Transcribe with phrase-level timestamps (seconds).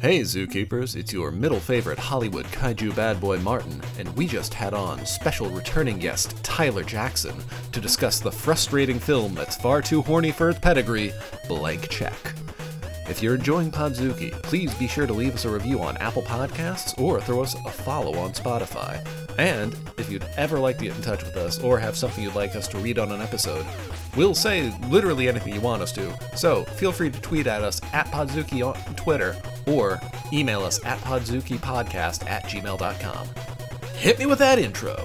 [0.00, 4.72] Hey, zookeepers, it's your middle favorite Hollywood kaiju bad boy Martin, and we just had
[4.72, 7.36] on special returning guest Tyler Jackson
[7.72, 11.12] to discuss the frustrating film that's far too horny for its pedigree,
[11.48, 12.16] Blank Check.
[13.10, 16.98] If you're enjoying Podzuki, please be sure to leave us a review on Apple Podcasts
[16.98, 19.06] or throw us a follow on Spotify.
[19.36, 22.34] And if you'd ever like to get in touch with us or have something you'd
[22.34, 23.66] like us to read on an episode,
[24.16, 26.16] we'll say literally anything you want us to.
[26.36, 30.00] So feel free to tweet at us at Podzuki on Twitter or
[30.32, 33.28] email us at podzukipodcast at gmail.com.
[33.96, 34.96] Hit me with that intro.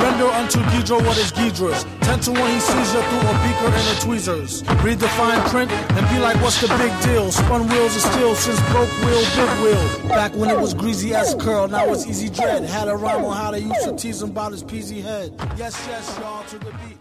[0.00, 1.84] Render unto Ghidra what is Ghidra's.
[2.00, 4.62] Ten to one he sees you through a beaker and a tweezers.
[4.82, 7.30] Read the fine print and be like, what's the big deal?
[7.30, 10.08] Spun wheels of steel since broke wheel, big wheel.
[10.08, 12.64] Back when it was greasy ass curl, now it's easy dread.
[12.64, 15.34] Had a rhyme on how they used to tease him about his peasy head.
[15.56, 16.96] Yes, yes, y'all, to the beat.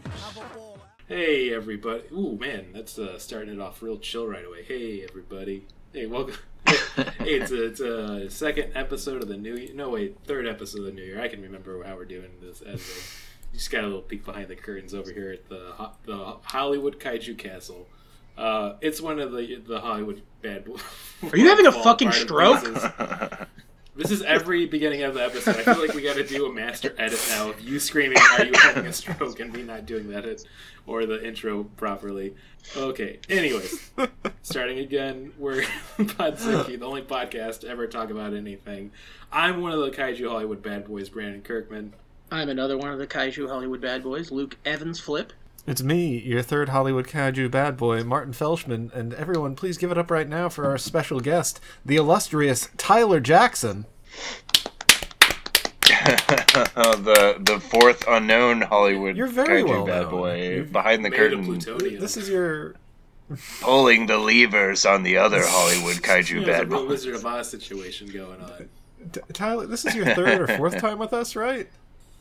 [1.10, 1.26] Have a ball.
[1.26, 2.04] Hey everybody!
[2.12, 4.64] Ooh man, that's uh, starting it off real chill right away.
[4.64, 5.66] Hey everybody!
[5.92, 6.36] Hey, welcome.
[6.66, 9.74] hey, it's a, it's a second episode of the new year.
[9.74, 11.22] No wait, third episode of the new year.
[11.22, 13.56] I can remember how we're doing this as a.
[13.56, 15.74] Just got a little peek behind the curtains over here at the
[16.06, 17.88] the Hollywood Kaiju Castle.
[18.38, 20.66] Uh, it's one of the the Hollywood bad.
[20.66, 20.82] Boys.
[21.32, 22.64] Are you having a fucking stroke?
[24.00, 25.58] This is every beginning of the episode.
[25.58, 28.46] I feel like we got to do a master edit now of you screaming, "Are
[28.46, 30.46] you having a stroke?" and me not doing that it,
[30.88, 32.34] or the intro properly.
[32.78, 33.20] Okay.
[33.28, 33.92] Anyways,
[34.42, 35.34] starting again.
[35.38, 35.64] We're
[35.98, 38.92] Podzuki, the only podcast to ever talk about anything.
[39.34, 41.92] I'm one of the Kaiju Hollywood bad boys, Brandon Kirkman.
[42.32, 45.34] I'm another one of the Kaiju Hollywood bad boys, Luke Evans Flip.
[45.70, 50.00] It's me, your third Hollywood kaiju bad boy, Martin Felshman, and everyone, please give it
[50.00, 53.86] up right now for our special guest, the illustrious Tyler Jackson.
[56.76, 60.12] Oh, the the fourth unknown Hollywood You're very kaiju well bad known.
[60.12, 61.60] boy You've behind the curtain.
[62.00, 62.76] This is your
[63.62, 66.90] pulling the levers on the other Hollywood kaiju There's a bad real boy.
[66.90, 68.70] Wizard of Oz situation going on.
[69.12, 69.68] T- Tyler.
[69.68, 71.70] This is your third or fourth time with us, right?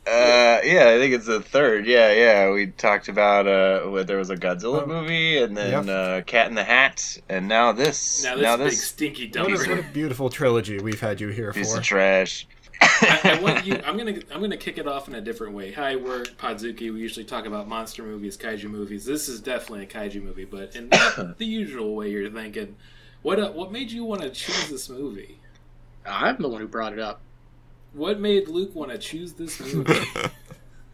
[0.09, 1.87] Uh, yeah, I think it's the third.
[1.87, 2.51] Yeah, yeah.
[2.51, 4.87] We talked about uh, what, there was a Godzilla Oh.
[4.87, 5.89] movie, and then Yep.
[5.89, 8.25] uh, Cat in the Hat, and now this.
[8.25, 8.79] Now this big
[9.19, 11.79] stinky What a, what a beautiful trilogy we've had you here piece for.
[11.79, 12.47] of trash.
[12.81, 13.75] I, I want you.
[13.85, 14.19] I'm gonna.
[14.33, 15.73] I'm gonna kick it off in a different way.
[15.73, 16.93] Hi, we're Podzuki.
[16.93, 19.05] We usually talk about monster movies, kaiju movies.
[19.05, 22.77] This is definitely a kaiju movie, but in not the usual way you're thinking.
[23.23, 25.39] What uh, What made you want to choose this movie?
[26.07, 27.21] I'm the one who brought it up.
[27.99, 30.01] What made Luke want to choose this movie?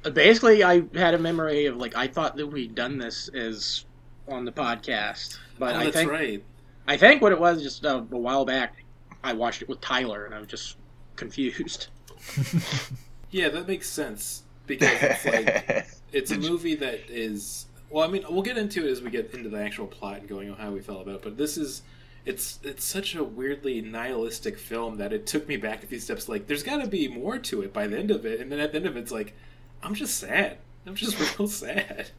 [0.13, 3.85] Basically, I had a memory of like I thought that we'd done this as
[4.29, 6.45] on the podcast, but oh, I think right.
[6.87, 8.77] I think what it was just uh, a while back.
[9.23, 10.77] I watched it with Tyler, and I was just
[11.17, 11.89] confused.
[13.35, 17.67] Yeah, that makes sense because it's like it's a movie that is.
[17.91, 20.29] Well, I mean, we'll get into it as we get into the actual plot and
[20.29, 21.23] going on how we felt about it.
[21.23, 21.83] But this is.
[22.27, 26.29] It's it's such a weirdly nihilistic film that it took me back a few steps.
[26.29, 28.61] Like, there's got to be more to it by the end of it, and then
[28.61, 29.35] at the end of it, it's like,
[29.83, 30.59] I'm just sad.
[30.87, 32.11] I'm just real sad.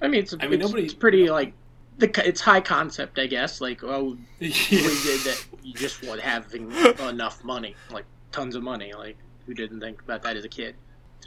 [0.00, 1.52] I mean, it's, I mean, it's, nobody- it's pretty like
[1.98, 3.60] the it's high concept, I guess.
[3.60, 4.80] Like, oh, we yeah.
[4.80, 5.44] did that.
[5.62, 8.92] You just want having enough money, like tons of money.
[8.94, 10.74] Like, who didn't think about that as a kid?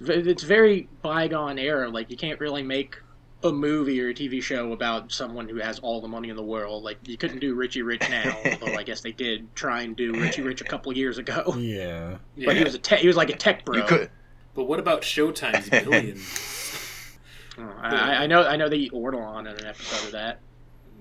[0.02, 1.90] It's very bygone era.
[1.90, 2.98] Like, you can't really make
[3.46, 6.44] a movie or a TV show about someone who has all the money in the
[6.44, 6.84] world.
[6.84, 10.14] Like, you couldn't do Richie Rich now, although I guess they did try and do
[10.14, 11.56] Richie Rich a couple years ago.
[11.58, 12.18] Yeah.
[12.46, 13.78] But he was a te- he was like a tech bro.
[13.78, 14.12] You could.
[14.54, 16.20] But what about Showtime's billion?
[17.58, 20.40] Oh, I, I know I know they eat Ortolan in an episode of that.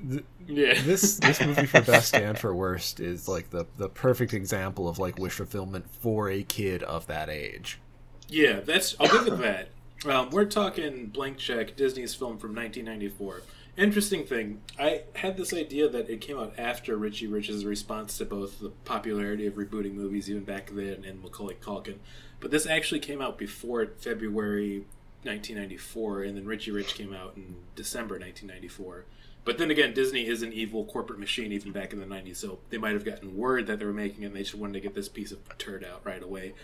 [0.09, 0.81] Th- yeah.
[0.83, 4.99] this this movie for best and for worst is like the the perfect example of
[4.99, 7.81] like wish fulfillment for a kid of that age.
[8.29, 8.97] Yeah, that's.
[9.01, 9.69] I'll give it that.
[10.07, 13.43] Um, we're talking Blank Check, Disney's film from 1994.
[13.77, 18.25] Interesting thing, I had this idea that it came out after Richie Rich's response to
[18.25, 21.97] both the popularity of rebooting movies, even back then, and Macaulay Culkin.
[22.39, 24.85] But this actually came out before February
[25.23, 29.07] 1994, and then Richie Rich came out in December 1994.
[29.45, 32.59] But then again, Disney is an evil corporate machine even back in the 90s, so
[32.71, 34.81] they might have gotten word that they were making it and they just wanted to
[34.81, 36.55] get this piece of turd out right away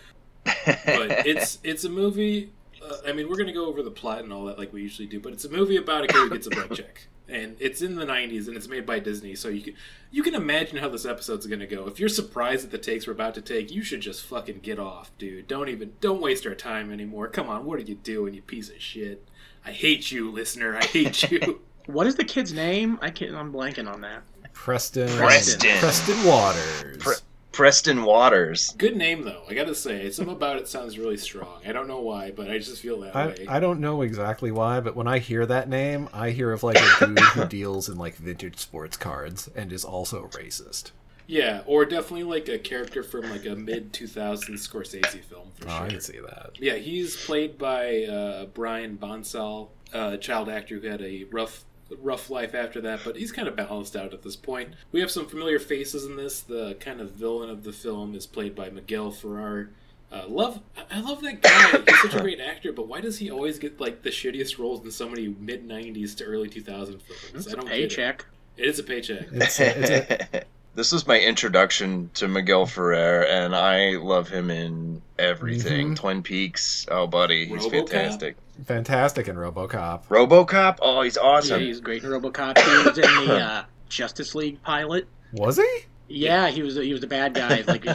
[0.43, 0.65] but
[1.25, 2.51] it's it's a movie.
[2.83, 5.07] Uh, I mean, we're gonna go over the plot and all that like we usually
[5.07, 7.81] do, but it's a movie about a kid who gets a blank check, and it's
[7.81, 9.35] in the '90s and it's made by Disney.
[9.35, 9.73] So you can
[10.11, 11.87] you can imagine how this episode's gonna go.
[11.87, 14.79] If you're surprised at the takes we're about to take, you should just fucking get
[14.79, 15.47] off, dude.
[15.47, 17.27] Don't even don't waste our time anymore.
[17.27, 19.27] Come on, what are you doing, you piece of shit?
[19.65, 20.75] I hate you, listener.
[20.77, 21.61] I hate you.
[21.87, 22.99] What is the kid's name?
[23.01, 23.33] I can't.
[23.33, 24.21] I'm blanking on that.
[24.53, 25.77] Preston Preston.
[25.79, 26.97] Preston Waters.
[26.99, 27.15] Pre-
[27.51, 28.73] Preston Waters.
[28.77, 29.43] Good name though.
[29.49, 31.59] I gotta say, something about it sounds really strong.
[31.67, 33.45] I don't know why, but I just feel that I, way.
[33.47, 36.77] I don't know exactly why, but when I hear that name, I hear of like
[36.77, 40.91] a dude who deals in like vintage sports cards and is also racist.
[41.27, 45.71] Yeah, or definitely like a character from like a mid 2000s Scorsese film for Oh,
[45.71, 45.87] I sure.
[45.89, 46.51] can see that.
[46.59, 51.63] Yeah, he's played by uh, Brian Bonsall, a child actor who had a rough
[51.99, 54.73] rough life after that, but he's kind of balanced out at this point.
[54.91, 56.41] We have some familiar faces in this.
[56.41, 59.71] The kind of villain of the film is played by Miguel Ferrer.
[60.11, 61.83] Uh, love, I I love that guy.
[61.87, 64.83] He's such a great actor, but why does he always get like the shittiest roles
[64.83, 67.47] in so many mid '90s to early 2000 films?
[67.47, 67.89] I don't get it.
[67.89, 68.25] Paycheck.
[68.57, 69.27] It is a paycheck.
[69.31, 70.43] It's a, it's a,
[70.75, 75.91] this was my introduction to Miguel Ferrer, and I love him in everything.
[75.91, 75.95] Mhm.
[75.97, 76.85] Twin Peaks.
[76.89, 77.89] Oh, buddy, he's RoboCop?
[77.89, 78.37] fantastic.
[78.65, 80.05] fantastic in RoboCop.
[80.07, 80.77] RoboCop.
[80.81, 81.61] Oh, he's Yeah, awesome.
[81.61, 82.57] he's great in RoboCop.
[82.57, 85.07] He was in the uh, Justice League pilot.
[85.33, 85.67] Was he?
[86.07, 86.75] Yeah, he was.
[86.75, 87.63] He was the bad guy.
[87.67, 87.85] Like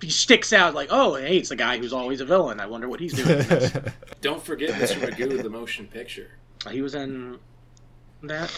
[0.00, 0.74] he sticks out.
[0.74, 2.60] Like, oh, hey, it's the guy who's always a villain.
[2.60, 3.44] I wonder what he's doing.
[4.20, 4.96] Don't forget Mr.
[5.00, 6.30] Magoo, the motion picture.
[6.70, 7.38] he was in
[8.22, 8.50] that.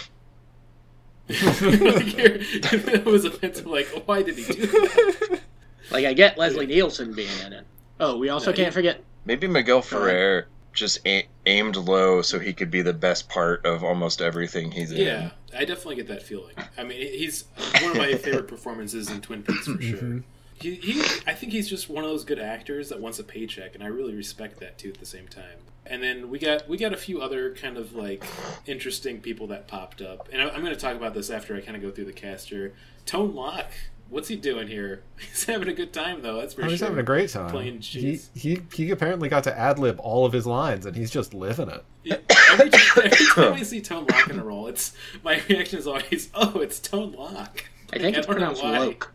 [1.29, 3.67] it was offensive.
[3.67, 5.41] Like, why did he do that?
[5.89, 7.65] Like, I get Leslie Nielsen being in it.
[8.01, 9.05] Oh, we also Yeah, can't he- forget.
[9.25, 13.85] Maybe Miguel Ferrer just a- aimed low so he could be the best part of
[13.85, 14.99] almost everything he's in.
[14.99, 16.55] Yeah, I definitely get that feeling.
[16.77, 17.45] I mean, he's
[17.81, 19.97] one of my favorite performances in Twin Peaks for sure.
[19.99, 20.19] Mm-hmm.
[20.61, 23.75] He, he, I think he's just one of those good actors that wants a paycheck,
[23.77, 24.89] and I really respect that too.
[24.89, 27.95] At the same time, and then we got we got a few other kind of
[27.95, 28.25] like
[28.67, 31.61] interesting people that popped up, and I, I'm going to talk about this after I
[31.61, 32.75] kind of go through the cast here.
[33.05, 33.67] Tone Lock,
[34.09, 35.03] what's he doing here?
[35.19, 36.41] He's having a good time though.
[36.41, 37.51] That's for Oh, he's having a great time.
[37.51, 38.31] Playing He, cheese.
[38.35, 41.69] he he apparently got to ad lib all of his lines, and he's just living
[41.69, 41.85] it.
[42.05, 42.19] Yeah,
[42.53, 44.93] every, time, every time I see Tone Lock in a role, it's
[45.25, 48.79] my reaction is always, "Oh, it's Tone Lock." I think it's don't know pronounced why.
[48.79, 49.13] Loke.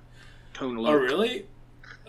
[0.53, 0.93] Tone Loke.
[0.93, 1.45] Oh, really?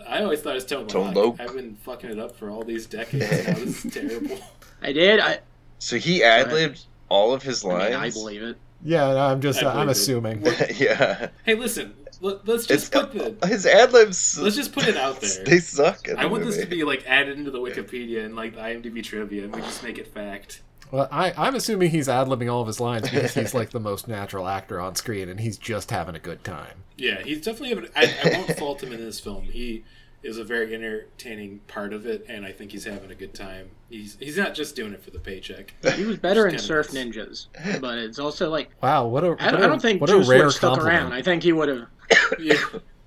[0.07, 1.39] I always thought it was Tone, Tone Loc.
[1.39, 1.41] Loc.
[1.49, 3.53] I've been fucking it up for all these decades now.
[3.53, 4.37] This is terrible.
[4.81, 5.19] I did.
[5.19, 5.39] I,
[5.79, 7.91] So he ad libbed all of his I lines.
[7.91, 8.57] mean, I believe it.
[8.85, 9.93] Yeah, no, I'm just I uh, I'm it.
[9.93, 10.45] assuming.
[10.75, 11.93] yeah, Hey, listen.
[12.21, 13.47] Let, let's just it's put the.
[13.47, 14.39] his ad libs.
[14.39, 15.43] Let's just put it out there.
[15.45, 16.07] They suck.
[16.07, 18.61] in I the want this to be like added into the Wikipedia and like the
[18.61, 20.61] IMDb trivia, and we just make it fact.
[20.93, 23.79] Well, I, I'm assuming he's ad libbing all of his lines because he's like the
[23.79, 26.83] most natural actor on screen, and he's just having a good time.
[26.97, 27.69] Yeah, he's definitely.
[27.69, 29.45] Having, I, I won't fault him in this film.
[29.45, 29.85] He
[30.21, 33.71] is a very entertaining part of it, and I think he's having a good time.
[33.89, 35.73] He's he's not just doing it for the paycheck.
[35.95, 37.47] He was better in Surf kinda Ninjas,
[37.81, 40.13] but it's also like Wow, what a I, what I a- don't think what a
[40.13, 41.05] Juice rare would have stuck compliment.
[41.05, 41.13] around.
[41.13, 41.87] I think he would have.
[42.39, 42.55] Yeah.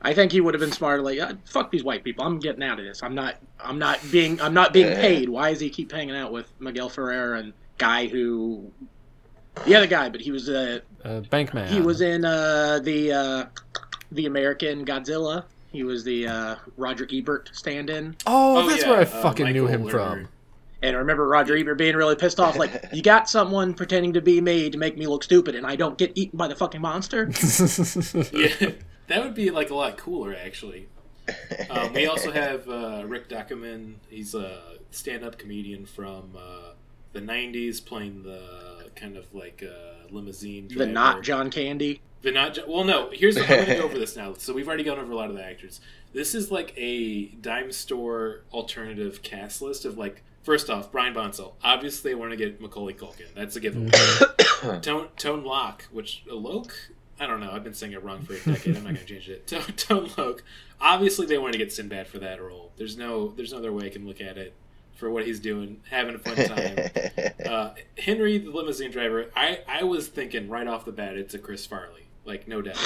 [0.03, 1.03] I think he would have been smarter.
[1.03, 2.25] Like, uh, fuck these white people.
[2.25, 3.03] I'm getting out of this.
[3.03, 3.37] I'm not.
[3.61, 4.41] I'm not being.
[4.41, 5.29] I'm not being paid.
[5.29, 8.71] Why does he keep hanging out with Miguel Ferrer and guy who,
[9.67, 10.09] the other guy?
[10.09, 11.69] But he was a Uh, Bankman.
[11.69, 13.45] he was in uh, the uh,
[14.13, 15.45] the American Godzilla.
[15.73, 18.17] He was the uh, Roger Ebert stand-in.
[18.27, 19.91] Oh, Oh, that's yeah, where I uh, fucking knew him Lerner.
[19.91, 20.29] from.
[20.83, 24.21] And I remember Roger Ebert being really pissed off, like, you got someone pretending to
[24.21, 26.81] be me to make me look stupid, and I don't get eaten by the fucking
[26.81, 27.27] monster.
[28.33, 28.71] Yeah,
[29.09, 30.89] that would be like a lot cooler actually.
[31.71, 33.95] Um, we also have uh, Rick Ducommun.
[34.09, 36.73] He's a stand-up comedian from uh,
[37.21, 40.69] the '90s, playing the kind of like uh, limousine.
[40.69, 42.01] the not John Candy.
[42.23, 42.55] The not.
[42.55, 43.11] Jo- Well, no.
[43.13, 44.35] Here's I'm going to go over this now.
[44.35, 45.81] So we've already gone over a lot of the actors.
[46.13, 50.23] This is like a dime store alternative cast list of like.
[50.43, 51.55] First off, Brian Bonsall.
[51.65, 53.27] Obviously, they want to get Macaulay Culkin.
[53.35, 53.91] That's a giveaway.
[54.81, 56.73] Tone Tone Lock, which Loke.
[57.19, 57.51] I don't know.
[57.51, 58.77] I've been saying it wrong for a decade.
[58.77, 59.47] I'm not going to change it.
[59.49, 60.45] Tone, Tone Loke.
[60.81, 62.71] Obviously, they want to get Sinbad for that role.
[62.77, 63.29] There's no.
[63.37, 64.55] There's no other way I can look at it.
[64.97, 66.79] For what he's doing, having a fun time.
[67.47, 69.31] uh, Henry, the limousine driver.
[69.37, 72.79] I, I was thinking right off the bat, it's a Chris Farley, like no doubt.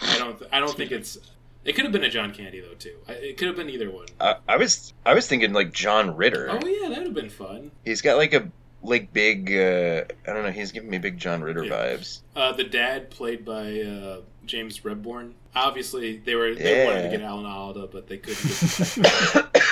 [0.00, 1.16] I don't I don't think it's.
[1.64, 2.96] It could have been a John Candy though too.
[3.08, 4.06] I, it could have been either one.
[4.20, 6.48] I, I was I was thinking like John Ritter.
[6.50, 7.70] Oh yeah, that would have been fun.
[7.84, 8.50] He's got like a
[8.82, 9.50] like big.
[9.50, 10.50] Uh, I don't know.
[10.50, 11.72] He's giving me big John Ritter Yeah.
[11.72, 12.20] vibes.
[12.36, 15.32] Uh, the dad played by uh, James Rebhorn.
[15.56, 18.96] Obviously, they were they wanted to get Alan Alda, but they couldn't.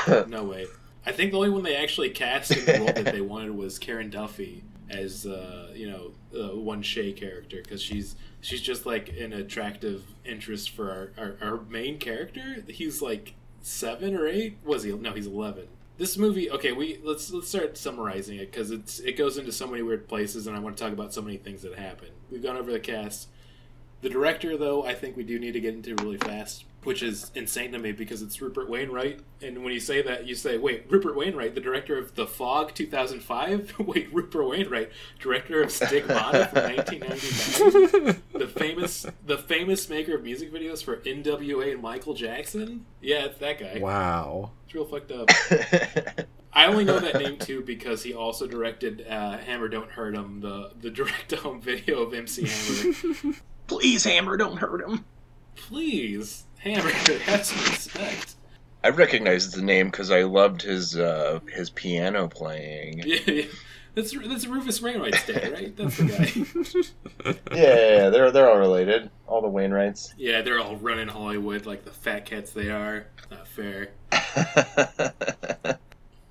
[0.06, 0.64] Get no way.
[1.04, 3.78] I think the only one they actually cast in the role that they wanted was
[3.78, 6.12] Karen Duffy as uh, you know
[6.54, 11.60] one Shay character because she's she's just like an attractive interest for our, our, our
[11.62, 12.64] main character.
[12.68, 14.58] He's like seven or eight.
[14.64, 14.92] Was he?
[14.92, 15.68] No, he's eleven.
[15.98, 19.66] This movie, okay, we let's let's start summarizing it because it's it goes into so
[19.66, 22.08] many weird places, and I want to talk about so many things that happen.
[22.30, 23.28] We've gone over the cast.
[24.00, 26.64] The director, though, I think we do need to get into really fast.
[26.84, 29.20] Which is insane to me because it's Rupert Wainwright.
[29.40, 32.74] And when you say that, you say, "Wait, Rupert Wainwright, the director of The Fog,
[32.74, 33.78] 2005?
[33.78, 38.22] Wait, Rupert Wainwright, director of Stigmata from 1999?
[38.32, 41.72] the famous, the famous maker of music videos for N.W.A.
[41.72, 42.86] and Michael Jackson?
[43.00, 43.78] Yeah, it's that guy.
[43.80, 44.50] Wow.
[44.64, 45.28] It's real fucked up."
[46.54, 50.40] I only know that name too because he also directed uh, Hammer Don't Hurt Him,
[50.40, 53.34] the the direct home video of MC Hammer.
[53.66, 55.04] Please, Hammer, don't hurt him.
[55.54, 56.90] Please, Hammer,
[57.24, 58.34] have some respect.
[58.84, 63.02] I recognized the name because I loved his uh, his piano playing.
[63.06, 63.44] Yeah, yeah.
[63.94, 65.76] That's that's Rufus Wainwright's dad, right?
[65.76, 66.04] That's the
[67.24, 67.34] guy.
[67.54, 69.10] Yeah, yeah, yeah, they're they're all related.
[69.26, 70.14] All the Wainwrights.
[70.16, 73.06] yeah, they're all running Hollywood like the fat cats they are.
[73.30, 73.90] Not fair.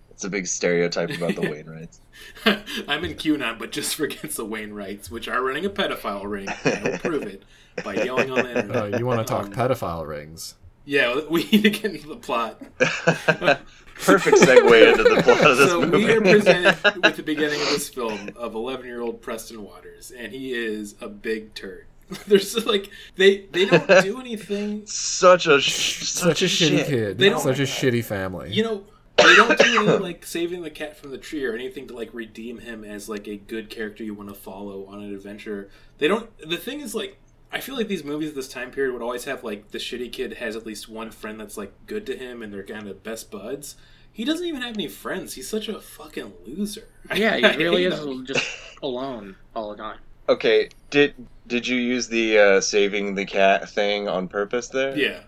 [0.09, 1.99] it's a big stereotype about the Wainwrights.
[2.45, 6.47] I'm in QAnon, but just for against the Wainwrights, which are running a pedophile ring.
[6.49, 7.43] I will prove it
[7.83, 8.93] by yelling on the internet.
[8.93, 10.55] Uh, you want to talk Um, pedophile rings?
[10.85, 12.59] Yeah, we need to get into the plot.
[12.79, 15.81] Perfect segue into the plot of this movie.
[15.81, 16.05] so movie.
[16.05, 20.11] we are presented with the beginning of this film of 11 year old Preston Waters,
[20.11, 21.85] and he is a big turd.
[22.27, 24.85] There's just, like they they don't do anything.
[24.85, 26.87] such a sh- Such a shitty shit.
[26.87, 27.17] kid.
[27.19, 28.51] They don't- Such a shitty family.
[28.51, 28.83] You know,
[29.23, 32.09] they don't do any like saving the cat from the tree or anything to like
[32.13, 35.69] redeem him as like a good character you want to follow on an adventure.
[35.97, 36.29] They don't.
[36.47, 37.17] The thing is like.
[37.53, 40.35] I feel like these movies this time period would always have like the shitty kid
[40.35, 43.29] has at least one friend that's like good to him and they're kind of best
[43.29, 43.75] buds.
[44.13, 45.33] He doesn't even have any friends.
[45.33, 46.87] He's such a fucking loser.
[47.13, 48.25] Yeah, he really is him.
[48.25, 48.45] just
[48.81, 49.99] alone all the time.
[50.29, 51.13] Okay, did
[51.45, 54.97] did you use the uh, saving the cat thing on purpose there?
[54.97, 55.23] Yeah.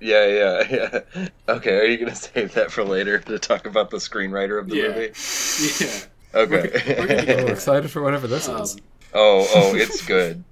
[0.00, 1.28] Yeah, yeah, yeah.
[1.48, 4.76] Okay, are you gonna save that for later to talk about the screenwriter of the
[4.76, 4.88] Yeah.
[4.88, 5.12] movie?
[5.84, 6.40] Yeah.
[6.42, 6.70] Okay.
[6.86, 8.76] We're- we're gonna get Oh, excited for whatever this Um, is.
[9.14, 10.44] oh, oh, it's good.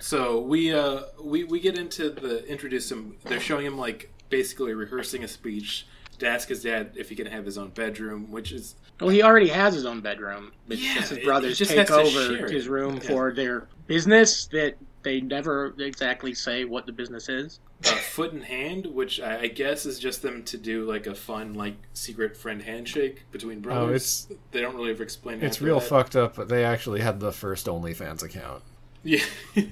[0.00, 3.16] So we uh we we get into the introduce him.
[3.24, 5.86] They're showing him like basically rehearsing a speech
[6.18, 9.22] to ask his dad if he can have his own bedroom, which is Well, he
[9.22, 10.52] already has his own bedroom.
[10.66, 13.08] But Yeah, just his brothers he just take over his room Yeah.
[13.10, 17.60] for their business that they never exactly say what the business is.
[17.86, 21.14] Uh, foot in hand, which I, I guess is just them to do like a
[21.14, 24.28] fun like secret friend handshake between brothers.
[24.50, 25.42] they don't really ever explain.
[25.42, 25.88] It's real that.
[25.88, 28.62] fucked up, but they actually had the first OnlyFans account.
[29.02, 29.24] Yeah,
[29.54, 29.66] it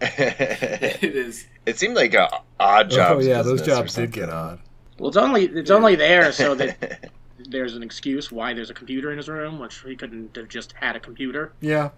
[0.00, 1.14] it it
[1.66, 1.78] is.
[1.78, 2.28] seemed like a
[2.58, 3.18] odd job.
[3.18, 4.60] oh yeah, those jobs did get odd.
[4.98, 7.10] Well, it's only it's only there so that
[7.48, 10.72] there's an excuse why there's a computer in his room, which he couldn't have just
[10.72, 11.52] had a computer.
[11.60, 11.90] Yeah,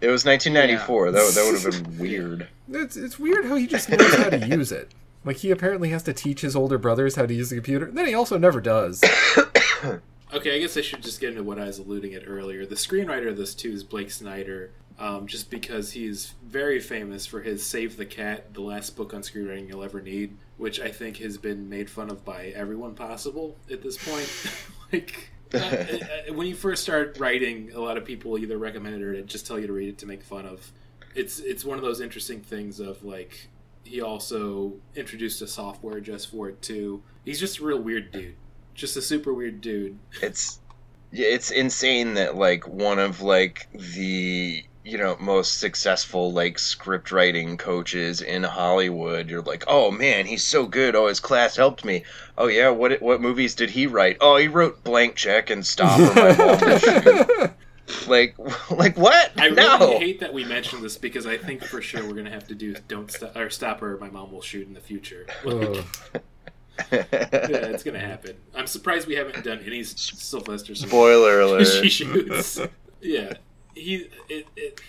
[0.00, 1.10] It was 1994.
[1.12, 2.48] That that would have been weird.
[2.70, 4.92] it's it's weird how he just knows how to use it.
[5.24, 7.90] Like he apparently has to teach his older brothers how to use the computer.
[7.90, 9.02] Then he also never does.
[10.30, 12.66] Okay, I guess I should just get into what I was alluding at earlier.
[12.66, 17.40] The screenwriter of this too is Blake Snyder, um, just because he's very famous for
[17.40, 21.16] his "Save the Cat," the last book on screenwriting you'll ever need, which I think
[21.18, 24.30] has been made fun of by everyone possible at this point.
[24.92, 25.30] like.
[25.54, 29.20] uh, uh, when you first start writing, a lot of people either recommend it or
[29.22, 30.72] just tell you to read it to make fun of.
[31.14, 33.48] It's it's one of those interesting things of like
[33.84, 37.02] he also introduced a software just for it too.
[37.24, 38.34] He's just a real weird dude,
[38.74, 39.98] just a super weird dude.
[40.22, 40.60] It's
[41.10, 47.12] yeah, it's insane that like one of like the you know most successful like script
[47.12, 49.28] writing coaches in Hollywood.
[49.28, 50.96] You're like, oh man, he's so good.
[50.96, 52.04] Oh, his class helped me.
[52.38, 54.16] Oh yeah, what what movies did he write?
[54.20, 57.50] Oh, he wrote Blank Check and Stop or My Mom
[58.06, 58.36] Like
[58.70, 59.32] like what?
[59.36, 62.46] I really hate that we mentioned this because I think for sure we're gonna have
[62.48, 65.26] to do "Don't Stop" or "Stop" or "My Mom Will Shoot" in the future.
[65.46, 65.84] Ugh.
[66.92, 68.36] yeah, it's gonna happen.
[68.54, 70.72] I'm surprised we haven't done any Sylvester.
[70.72, 71.66] Stallone Spoiler alert.
[71.66, 72.60] she shoots.
[73.00, 73.34] Yeah,
[73.78, 74.08] he.
[74.28, 74.80] It, it,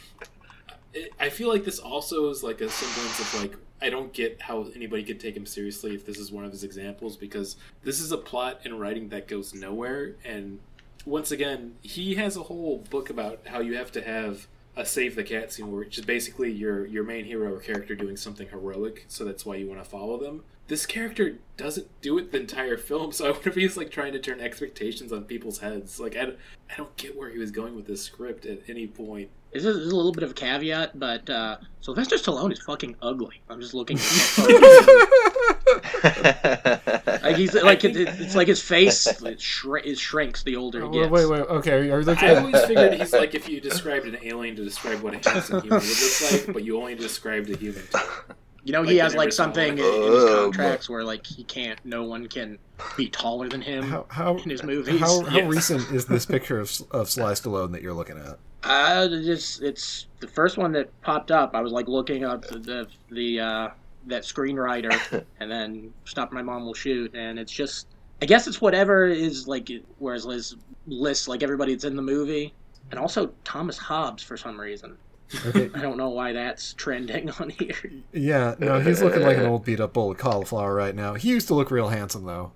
[0.94, 1.12] it.
[1.20, 4.68] I feel like this also is like a semblance of like I don't get how
[4.76, 8.12] anybody could take him seriously if this is one of his examples because this is
[8.12, 10.16] a plot and writing that goes nowhere.
[10.26, 10.60] And
[11.06, 15.16] once again, he has a whole book about how you have to have a save
[15.16, 19.06] the cat scene, which is basically your your main hero or character doing something heroic,
[19.08, 20.44] so that's why you want to follow them.
[20.70, 24.14] This character doesn't do it the entire film, so I wonder if he's like trying
[24.14, 26.00] to turn expectations on people's heads.
[26.00, 26.38] Like I, don't-
[26.72, 29.30] I don't get where he was going with this script at any point.
[29.52, 32.60] This is, this is a little bit of a caveat, but uh, Sylvester Stallone is
[32.60, 33.42] fucking ugly.
[33.50, 33.98] I'm just looking.
[37.22, 40.86] Like he's like think- it, it's like his face it, shri- it shrinks the older
[40.86, 41.12] he gets.
[41.12, 41.42] wait, wait.
[41.42, 42.38] Okay, are you looking I at?
[42.38, 45.80] always figured he's like if you described an alien to describe what a handsome human
[45.80, 47.84] would look like, but you only described a human.
[48.70, 51.84] You know, Like he has like something in, in his contracts where like he can't,
[51.84, 52.60] no one can
[52.96, 53.82] be taller than him.
[53.86, 55.00] How how in his movies.
[55.00, 55.48] how, how Yes.
[55.48, 58.38] recent is this picture of of Sly Stallone that you're looking at?
[58.62, 61.56] Uh, it's it's the first one that popped up.
[61.56, 63.70] I was like looking up the the, the uh,
[64.06, 67.88] that screenwriter, and then Stop My Mom Will Shoot, and it's just
[68.22, 69.72] I guess it's whatever is like.
[69.98, 72.54] Whereas Liz lists like everybody that's in the movie,
[72.92, 74.96] and also Thomas Hobbs for some reason.
[75.48, 75.70] Okay.
[75.76, 77.76] I don't know why that's trending on here.
[78.14, 81.14] Yeah, no, he's looking like an old beat up bowl of cauliflower right now.
[81.14, 82.52] He used to look real handsome though.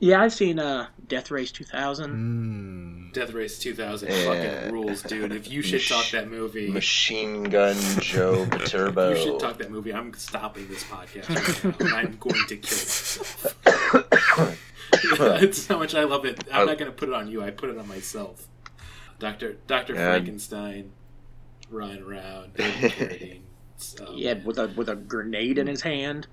[0.00, 2.10] Yeah, I've seen uh, Death Race 2000.
[2.10, 3.12] Mm.
[3.14, 4.24] Death Race 2000 Yeah.
[4.24, 5.32] fucking rules, dude.
[5.32, 9.10] If you should talk that movie, Machine Gun Joe Turbo.
[9.10, 9.94] you should talk that movie.
[9.94, 13.56] I'm stopping this podcast right now, I'm going to kill myself.
[15.18, 16.42] That's how much I love it.
[16.52, 17.42] I'm not going to put it on you.
[17.42, 18.48] I put it on myself.
[19.20, 20.10] Doctor Doctor Yeah.
[20.10, 20.90] Frankenstein,
[21.74, 22.52] running around,
[23.76, 26.26] So, Yeah, with a with a grenade in his hand.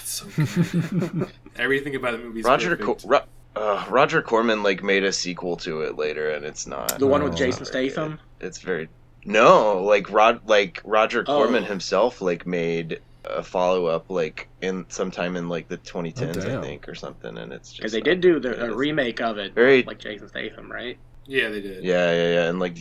[0.00, 1.28] it's so good.
[1.56, 3.02] Everything about the movie Roger perfect.
[3.02, 3.24] Co- Ro-
[3.56, 6.98] uh, Roger Corman like made a sequel to it later, and it's not.
[6.98, 7.36] The one with Oh.
[7.36, 8.18] Jason Statham.
[8.38, 8.46] good.
[8.46, 8.88] It's very
[9.24, 11.36] no, like Rod, like Roger Oh.
[11.36, 16.58] Corman himself, like made a follow up, like in sometime in like the 2010s, damn.
[16.58, 19.38] I think, or something, and it's just Because they did do the, a remake of
[19.38, 20.98] it, Very- like Jason Statham, right?
[21.26, 21.84] Yeah, they did.
[21.84, 22.76] Yeah, yeah, yeah, and like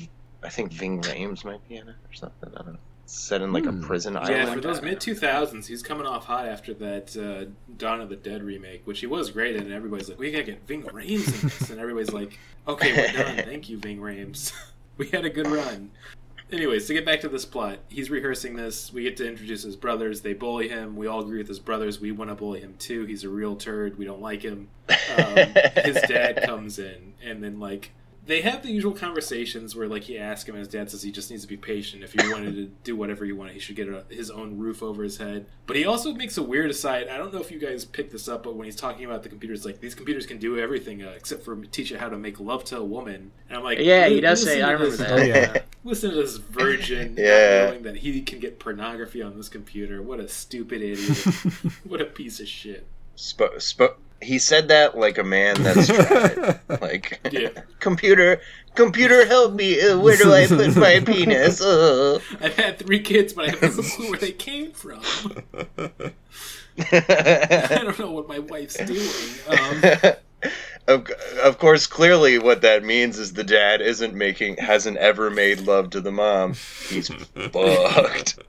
[0.47, 2.49] I think Ving Rhames might be in it or something.
[2.55, 2.79] I don't know.
[3.03, 3.81] It's set in like Hmm.
[3.83, 4.37] a prison Yeah, island.
[4.47, 8.15] Yeah, for those mid 2000s, he's coming off hot after that uh, Dawn of the
[8.15, 9.63] Dead remake, which he was great in.
[9.63, 11.69] And everybody's like, we gotta get Ving Rhames in this.
[11.69, 13.35] And everybody's like, okay, we're done.
[13.45, 14.53] Thank you, Ving Rhames.
[14.97, 15.91] we had a good run.
[16.49, 18.93] Anyways, to get back to this plot, he's rehearsing this.
[18.93, 20.21] We get to introduce his brothers.
[20.21, 20.95] They bully him.
[20.95, 21.99] We all agree with his brothers.
[21.99, 23.03] We want to bully him too.
[23.03, 23.97] He's a real turd.
[23.97, 24.69] We don't like him.
[24.89, 25.35] Um,
[25.83, 27.91] his dad comes in, and then like
[28.27, 31.11] they have the usual conversations where like he asks him, and his dad says he
[31.11, 32.03] just needs to be patient.
[32.03, 34.83] If he wanted to do whatever he wanted, he should get a, his own roof
[34.83, 35.45] over his head.
[35.65, 37.07] But he also makes a weird aside.
[37.07, 39.29] I don't know if you guys picked this up, but when he's talking about the
[39.29, 42.39] computers, like these computers can do everything uh, except for teach you how to make
[42.39, 43.31] love to a woman.
[43.49, 45.27] And I'm like, Yeah, he li- does listen say- I remember this- that.
[45.27, 45.61] Yeah.
[45.83, 47.67] Listen to this virgin, Yeah.
[47.67, 50.01] knowing that he can get pornography on this computer.
[50.01, 51.17] What a stupid idiot!
[51.85, 52.85] what a piece of shit.
[53.15, 55.87] Sp- sp- he said that like a man that's
[56.67, 56.81] tried.
[56.81, 57.49] like, Yeah.
[57.79, 58.41] computer,
[58.75, 59.79] computer, help me.
[59.81, 61.61] Uh, where do I put my penis?
[61.61, 62.19] Uh.
[62.41, 65.01] I've had three kids, but I have no clue where they came from.
[66.91, 69.01] I don't know what my wife's doing.
[69.47, 70.51] Um,
[70.87, 71.09] of,
[71.43, 75.89] of course, clearly, what that means is the dad isn't making, hasn't ever made love
[75.91, 76.53] to the mom.
[76.87, 78.39] He's fucked.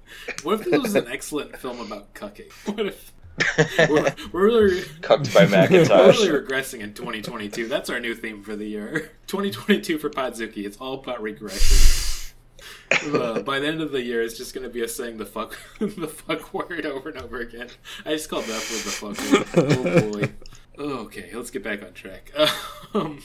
[0.43, 2.53] what if this was an excellent film about cucking?
[2.67, 3.13] What if
[3.89, 7.69] we're, we're really, Cucked by we're really regressing in 2022?
[7.69, 9.13] That's our new theme for the year.
[9.27, 10.65] 2022 for Podzuki.
[10.65, 12.35] It's all about regression.
[13.13, 15.27] Uh, by the end of the year, it's just going to be us saying the
[15.27, 17.69] fuck, the fuck word over and over again.
[18.05, 19.73] I just called that word the fuck word.
[19.75, 20.33] Oh boy.
[20.79, 22.33] Okay, let's get back on track.
[22.95, 23.21] Um,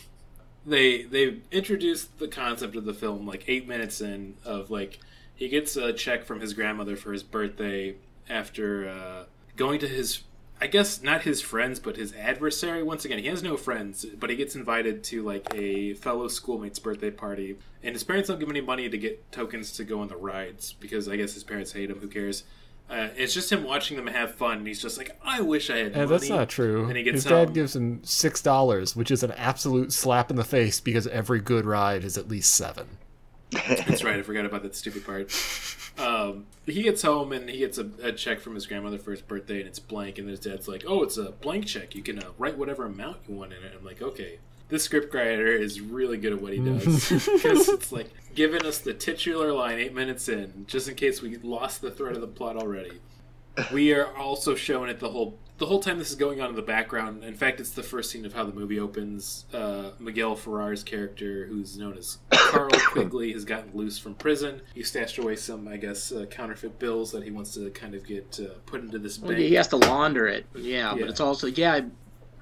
[0.66, 5.00] they they introduced the concept of the film like eight minutes in of like
[5.36, 7.96] he gets a check from his grandmother for his birthday
[8.30, 9.24] after uh,
[9.56, 10.22] going to his
[10.62, 13.20] I guess not his friends but his adversary once again.
[13.20, 17.58] He has no friends but he gets invited to like a fellow schoolmate's birthday party.
[17.84, 20.16] And his parents don't give him any money to get tokens to go on the
[20.16, 22.00] rides because I guess his parents hate him.
[22.00, 22.44] Who cares?
[22.89, 25.78] Uh, it's just him watching them have fun and he's just like I wish I
[25.78, 26.08] had Yeah, money.
[26.08, 26.86] that's not true.
[26.88, 30.36] and he gets His dad gives him six dollars, which is an absolute slap in
[30.38, 32.88] the face because every good ride is at least seven.
[33.54, 34.18] That's right.
[34.18, 35.32] I forgot about that stupid part.
[35.98, 39.22] Um, he gets home and he gets a, a check from his grandmother for his
[39.22, 40.18] birthday, and it's blank.
[40.18, 41.96] And his dad's like, "Oh, it's a blank check.
[41.96, 44.39] You can uh, write whatever amount you want in it." I'm like, "Okay."
[44.70, 48.80] This script writer is really good at what he does because it's like giving us
[48.80, 52.28] the titular line eight minutes in, just in case we lost the thread of the
[52.28, 53.00] plot already.
[53.72, 56.56] We are also showing it the whole the whole time this is going on in
[56.56, 57.24] the background.
[57.24, 59.46] In fact, it's the first scene of how the movie opens.
[59.54, 64.62] Uh, Miguel Ferrer's character, who's known as Carl Quigley, has gotten loose from prison.
[64.74, 68.06] He stashed away some, I guess, uh, counterfeit bills that he wants to kind of
[68.06, 69.42] get uh, put into this Well, bank.
[69.44, 70.46] he has to launder it.
[70.56, 71.02] Yeah, Yeah.
[71.02, 71.82] but it's also yeah.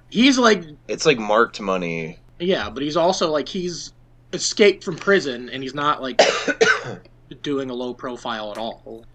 [0.09, 2.17] He's like It's like marked money.
[2.39, 3.93] yeah, but he's also like he's
[4.33, 6.21] escaped from prison and he's not like
[7.41, 9.05] doing a low profile at all.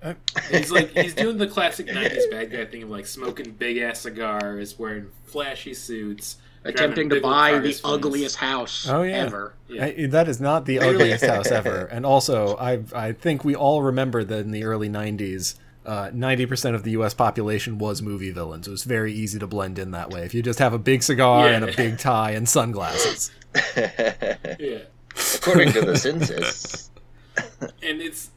[0.51, 4.01] He's like he's doing the classic '90s bad guy thing of like smoking big ass
[4.01, 9.19] cigars, wearing flashy suits, Attempting to buy the for ugliest house Oh, yeah.
[9.19, 9.55] ever.
[9.69, 9.85] Yeah.
[9.85, 11.87] I, that is not the ugliest house ever.
[11.93, 16.45] And also, I I think we all remember that in the early '90s, uh, ninety
[16.47, 17.15] percent of the U.S.
[17.15, 18.67] population was movie villains.
[18.67, 20.23] It was very easy to blend in that way.
[20.25, 21.57] If you just have a big cigar Yeah.
[21.57, 23.31] and a big tie and sunglasses.
[24.59, 24.79] Yeah.
[25.37, 26.91] According to the census.
[27.83, 28.31] And it's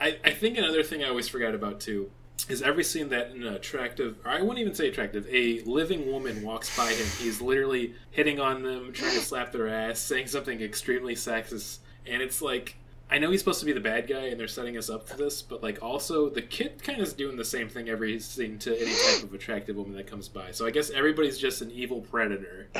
[0.00, 2.10] I, I think another thing i always forgot about too
[2.48, 6.42] is every scene that an attractive or i wouldn't even say attractive a living woman
[6.42, 7.06] walks by him.
[7.18, 11.78] He's literally hitting on them trying to slap their ass saying something extremely sexist.
[12.06, 12.76] And it's like
[13.10, 15.16] I know he's supposed to be the bad guy, and they're setting us up for
[15.16, 18.58] this, but like also the kid kind of is doing the same thing every scene
[18.60, 20.52] to any type of attractive woman that comes by.
[20.52, 22.68] So I guess everybody's just an evil predator.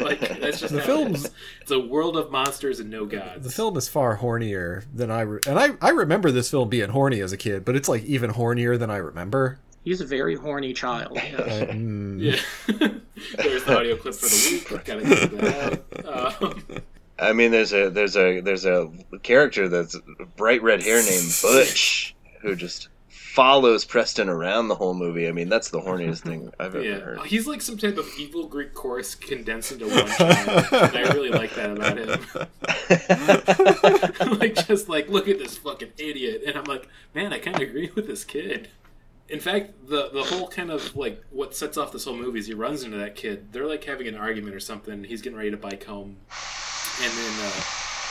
[0.00, 1.32] like that's just The how film's- it
[1.64, 1.70] is.
[1.70, 3.44] A world of monsters and no gods.
[3.44, 6.90] The film is far hornier than I re- and I I remember this film being
[6.90, 9.60] horny as a kid, but it's like even hornier than I remember.
[9.84, 11.12] He's a very horny child.
[11.14, 11.70] yes.
[11.70, 12.20] Mm.
[12.20, 12.88] Yeah.
[13.36, 14.84] There's the audio clip for the week.
[14.84, 16.42] Gotta get that out.
[16.42, 16.64] Um,
[17.18, 18.90] I mean, there's a there's a there's a
[19.22, 19.96] character that's
[20.36, 22.88] bright red hair named Butch who just
[23.36, 25.28] follows Preston around the whole movie.
[25.28, 27.26] I mean, that's the horniest thing I've ever yeah, heard.
[27.26, 30.66] he's like some type of evil Greek chorus condensed into one child.
[30.72, 32.08] and I really like that about him.
[34.38, 37.62] like, just like, look at this fucking idiot, and I'm like, man, I kind of
[37.62, 38.70] agree with this kid.
[39.28, 42.46] In fact, the the whole kind of like what sets off this whole movie is
[42.46, 43.52] he runs into that kid.
[43.52, 45.04] They're like having an argument or something.
[45.04, 46.16] He's getting ready to bike home,
[47.02, 47.52] and then uh,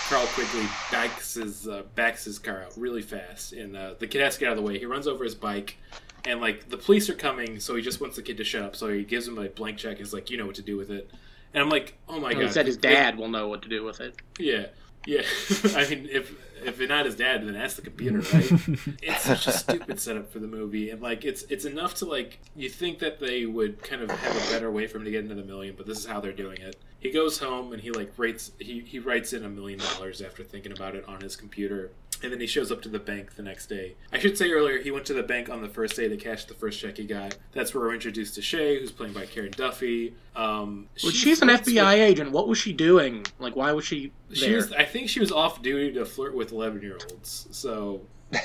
[0.10, 4.22] Carl quickly backs his uh, backs his car out really fast, and uh, the kid
[4.22, 4.78] has to get out of the way.
[4.80, 5.78] He runs over his bike,
[6.26, 8.76] and like the police are coming, so he just wants the kid to shut up.
[8.76, 9.98] So he gives him a blank check.
[9.98, 11.10] He's like, "You know what to do with it."
[11.54, 13.62] And I'm like, "Oh my And god!" he said his They- dad will know what
[13.64, 14.16] to do with it.
[14.40, 14.68] yeah,
[15.06, 15.22] yeah.
[15.76, 18.52] I mean, if if it's not his dad, then ask the computer, right?
[19.04, 22.40] it's such a stupid setup for the movie, and like it's it's enough to like
[22.56, 25.24] you think that they would kind of have a better way for him to get
[25.24, 26.76] into the million, but this is how they're doing it.
[27.06, 30.44] He goes home and he like writes he he writes in a million dollars after
[30.44, 31.92] thinking about it on his computer.
[32.24, 33.94] And then he shows up to the bank the next day.
[34.12, 36.46] I should say earlier, he went to the bank on the first day to cash
[36.46, 37.38] the first check he got.
[37.52, 40.16] That's where we're introduced to Shay, who's played by Karen Duffy.
[40.36, 42.32] Um, Well, she she's an flirts with- FBI agent.
[42.32, 43.26] What was she doing?
[43.38, 44.56] Like, why was she she there?
[44.56, 47.48] was, I think she was off duty to flirt with 11 year olds.
[47.52, 48.40] So um,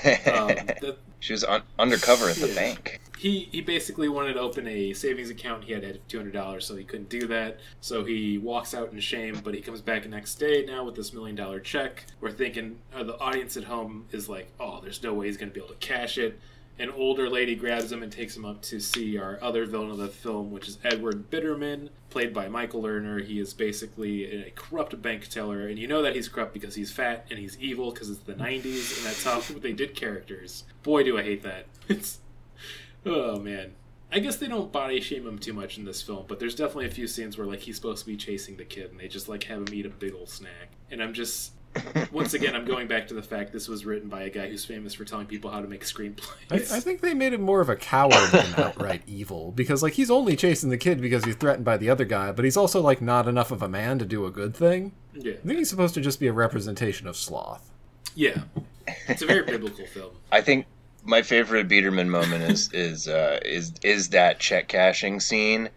[0.83, 2.55] that, she was un- undercover at the Yeah.
[2.55, 3.01] bank.
[3.19, 5.65] he, he basically wanted to open a savings account.
[5.65, 7.61] He had to have $200, so he couldn't do that.
[7.83, 10.95] So he walks out in shame, but he comes back the next day now with
[10.95, 12.07] this million dollar check.
[12.23, 15.51] We're thinking, uh, the audience at home is like, oh, there's no way he's going
[15.51, 16.41] to be able to cash it.
[16.81, 19.99] An older lady grabs him and takes him up to see our other villain of
[19.99, 23.23] the film, which is Edward Biderman, played by Michael Lerner.
[23.23, 26.91] He is basically a corrupt bank teller, and you know that he's corrupt because he's
[26.91, 30.65] fat and he's evil because it's the 90s, and that's how they did characters.
[30.83, 31.67] Boy, do I hate that.
[31.89, 32.21] It's
[33.05, 33.73] Oh man.
[34.13, 36.87] I guess they don't body shame him too much in this film, but there's definitely
[36.87, 39.29] a few scenes where like he's supposed to be chasing the kid and they just
[39.29, 40.71] like have him eat a big old snack.
[40.91, 41.53] And I'm just
[42.13, 44.65] once again I'm going back to the fact this was written by a guy who's
[44.65, 46.73] famous for telling people how to make I, screenplays.
[46.73, 50.11] I think they made him more of a coward than outright evil because like he's
[50.11, 53.01] only chasing the kid because he's threatened by the other guy, but he's also like
[53.01, 54.93] not enough of a man to do a good thing.
[55.15, 55.35] yeah.
[55.35, 57.71] I think he's supposed to just be a representation of sloth.
[58.15, 58.43] Yeah.
[59.09, 60.13] It's a very biblical film.
[60.33, 60.67] I think
[61.05, 65.69] my favorite Biederman moment is is uh, is is that check cashing scene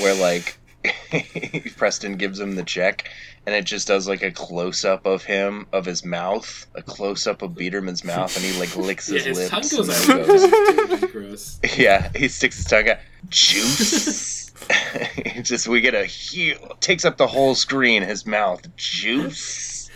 [0.00, 0.58] where like
[1.76, 3.10] Preston gives him the check
[3.46, 7.26] and it just does like a close up of him of his mouth, a close
[7.26, 9.76] up of Biederman's mouth, and he like licks Yeah, his, his tongue lips.
[9.76, 10.26] goes out.
[10.26, 11.60] goes- gross.
[11.76, 12.98] yeah, he sticks his tongue out.
[13.28, 14.50] Juice.
[15.42, 18.02] Just we get a huge takes up the whole screen.
[18.02, 19.90] His mouth juice.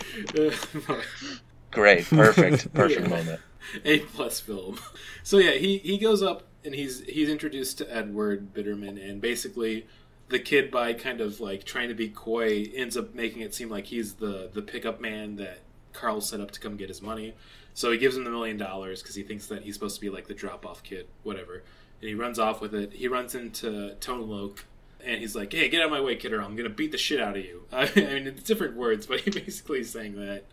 [1.71, 3.07] Great, perfect, perfect Yeah.
[3.07, 3.39] moment.
[3.85, 4.79] A plus film.
[5.23, 9.87] So yeah, he he goes up and he's he's introduced to Edward Biderman, and basically
[10.29, 13.69] the kid by kind of like trying to be coy ends up making it seem
[13.69, 15.59] like he's the the pickup man that
[15.91, 17.33] Carl set up to come get his money.
[17.73, 20.09] So he gives him the million dollars because he thinks that he's supposed to be
[20.09, 21.63] like the drop off kid, whatever.
[22.01, 22.93] And he runs off with it.
[22.93, 24.65] He runs into Tone Loc.
[25.01, 26.97] And he's like, "Hey, get out of my way, kid, or I'm gonna beat the
[26.97, 30.43] shit out of you." I mean, it's different words, but he basically is saying that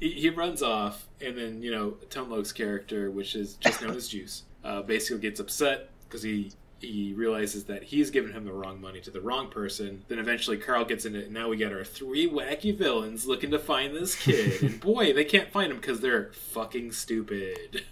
[0.00, 3.96] he, he runs off, and then you know Tone Loc's character, which is just known
[3.96, 8.52] as Juice, uh, basically gets upset because he he realizes that he's given him the
[8.52, 10.04] wrong money to the wrong person.
[10.08, 13.50] Then eventually Carl gets in it, and now we get our three wacky villains looking
[13.52, 17.84] to find this kid, and boy, they can't find him because they're fucking stupid.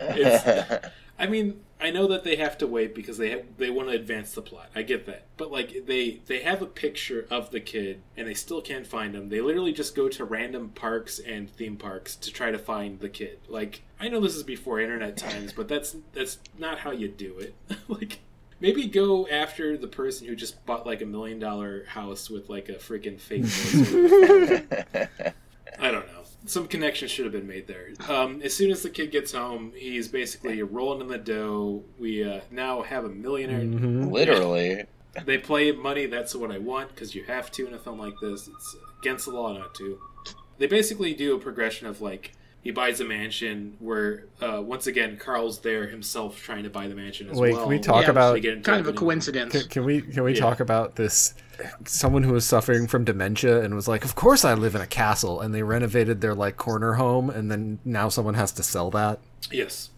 [0.00, 3.88] It's- I mean, I know that they have to wait because they have, they want
[3.88, 4.68] to advance the plot.
[4.74, 8.34] I get that, but like they they have a picture of the kid and they
[8.34, 9.28] still can't find him.
[9.28, 13.08] They literally just go to random parks and theme parks to try to find the
[13.08, 13.38] kid.
[13.48, 17.38] Like I know this is before internet times, but that's that's not how you do
[17.38, 17.54] it.
[17.88, 18.20] like
[18.60, 22.68] maybe go after the person who just bought like a million dollar house with like
[22.68, 23.92] a freaking fake voice.
[23.92, 25.10] or whatever.
[25.78, 26.17] I don't know.
[26.46, 27.88] Some connection should have been made there.
[28.08, 31.82] Um, as soon as the kid gets home, he's basically rolling in the dough.
[31.98, 33.60] We uh, now have a millionaire.
[33.60, 34.84] Literally.
[35.24, 36.06] They play money.
[36.06, 38.48] That's what I want because you have to in a film like this.
[38.48, 39.98] It's against the law not to.
[40.58, 45.16] They basically do a progression of like he buys a mansion where uh, once again
[45.16, 47.42] Carl's there himself trying to buy the mansion as well.
[47.42, 47.62] Wait, well.
[47.62, 49.52] can we talk Yeah, about They get Kind of a coincidence.
[49.52, 50.40] Can, can we can we Yeah.
[50.40, 51.34] talk about this?
[51.84, 54.86] Someone who was suffering from dementia and was like, "Of course I live in a
[54.86, 58.90] castle," and they renovated their like corner home, and then now someone has to sell
[58.92, 59.18] that.
[59.50, 59.90] Yes.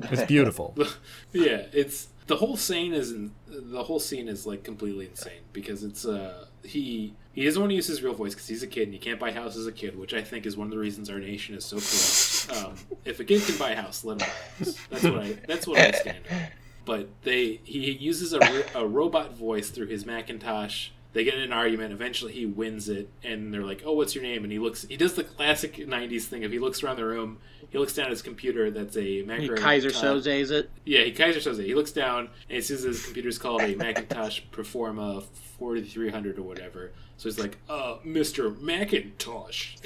[0.00, 0.76] It's beautiful.
[1.32, 3.12] yeah, it's the whole scene is
[3.48, 7.74] the whole scene is like completely insane because it's uh he he doesn't want to
[7.74, 9.66] use his real voice because he's a kid and he can't buy a house as
[9.66, 12.66] a kid, which I think is one of the reasons our nation is so corrupt.
[12.66, 14.78] Um, if a kid can buy a house, let him buy a house.
[14.90, 16.40] That's what I that's what I stand on.
[16.84, 20.90] But they he uses a, a robot voice through his Macintosh.
[21.12, 21.92] They get in an argument.
[21.92, 24.86] Eventually, he wins it, and they're like, "Oh, what's your name?" And he looks.
[24.88, 26.42] He does the classic '90s thing.
[26.42, 27.38] If he looks around the room,
[27.70, 28.70] he looks down at his computer.
[28.70, 29.56] That's a He macro.
[29.56, 30.70] Keyser Soze's it.
[30.84, 31.66] yeah, he Kaiser it.
[31.66, 35.22] He looks down and he sees his computer's called a Macintosh Performa
[35.58, 36.92] 4300 or whatever.
[37.16, 38.58] So he's like, uh, Mr.
[38.60, 39.76] Macintosh.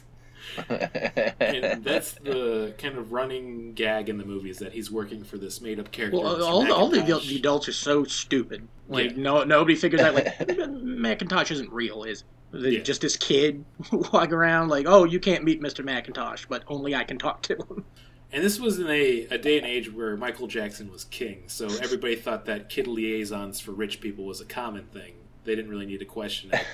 [0.58, 5.38] And, that's the kind of running gag in the movie is that he's working for
[5.38, 6.18] this made up character.
[6.18, 8.66] Well, all, the- all the, the adults are so stupid.
[8.88, 9.16] Like Yeah.
[9.16, 12.72] no, nobody figures out like Macintosh isn't real, is it?
[12.72, 12.80] Yeah.
[12.80, 15.84] just this kid walking around like, oh, you can't meet Mr.
[15.84, 17.84] Macintosh, but only I can talk to him.
[18.32, 21.66] And this was in a, a day and age where Michael Jackson was king, so
[21.80, 25.14] everybody thought that kid liaisons for rich people was a common thing.
[25.44, 26.64] They didn't really need to question it.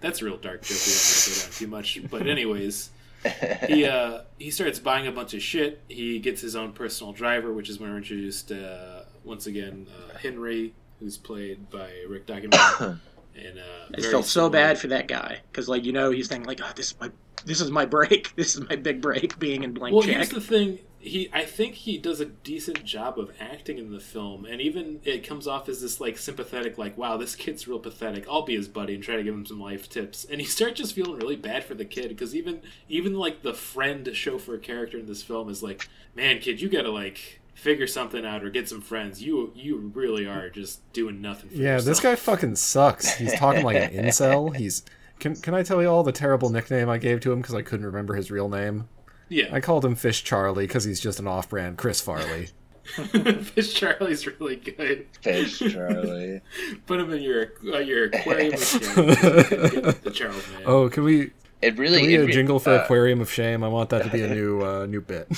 [0.00, 0.78] That's a real dark joke.
[0.78, 2.10] We don't want to go down too much.
[2.10, 2.90] But anyways,
[3.66, 5.82] he uh, he starts buying a bunch of shit.
[5.88, 10.18] He gets his own personal driver, which is when we're introduced uh, once again uh,
[10.18, 13.00] Henry, who's played by Rick Ducommun.
[13.36, 16.46] and uh, I felt so bad for that guy because, like, you know, he's thinking
[16.46, 17.10] like, oh, this is my
[17.44, 18.32] this is my break.
[18.36, 19.38] This is my big break.
[19.38, 20.16] Being in blank Well, check.
[20.16, 20.78] here's the thing.
[21.00, 25.00] He, I think he does a decent job of acting in the film, and even
[25.04, 28.56] it comes off as this like sympathetic, like, "Wow, this kid's real pathetic." I'll be
[28.56, 30.26] his buddy and try to give him some life tips.
[30.30, 33.54] And you start just feeling really bad for the kid because even, even like the
[33.54, 38.24] friend chauffeur character in this film is like, "Man, kid, you gotta like figure something
[38.24, 39.22] out or get some friends.
[39.22, 43.14] You, you really are just doing nothing." For Yeah, this guy fucking sucks.
[43.14, 44.54] He's talking like an incel.
[44.54, 44.84] He's
[45.20, 47.62] can can I tell you all the terrible nickname I gave to him because I
[47.62, 48.88] couldn't remember his real name?
[49.30, 52.48] Yeah, I called him Fish Charlie because he's just an off-brand Chris Farley.
[52.84, 55.06] Fish Charlie's really good.
[55.22, 56.40] Fish Charlie.
[56.86, 58.80] Put him in your uh, your aquarium of shame.
[58.82, 60.62] the Charles man.
[60.66, 61.30] Oh, can we
[61.62, 61.98] It really.
[62.00, 63.62] can we it a re- jingle for uh, Aquarium of Shame?
[63.62, 65.28] I want that to be a new uh, new bit.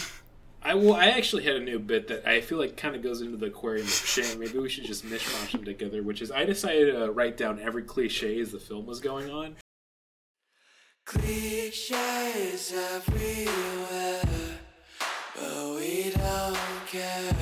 [0.63, 3.21] I well, I actually had a new bit that I feel like kind of goes
[3.21, 4.39] into the aquarium of shame.
[4.39, 6.03] Maybe we should just mishmash them together.
[6.03, 9.57] Which is, I decided to write down every cliche as the film was going on.
[11.05, 14.23] Cliches everywhere,
[15.37, 17.35] but we don't care.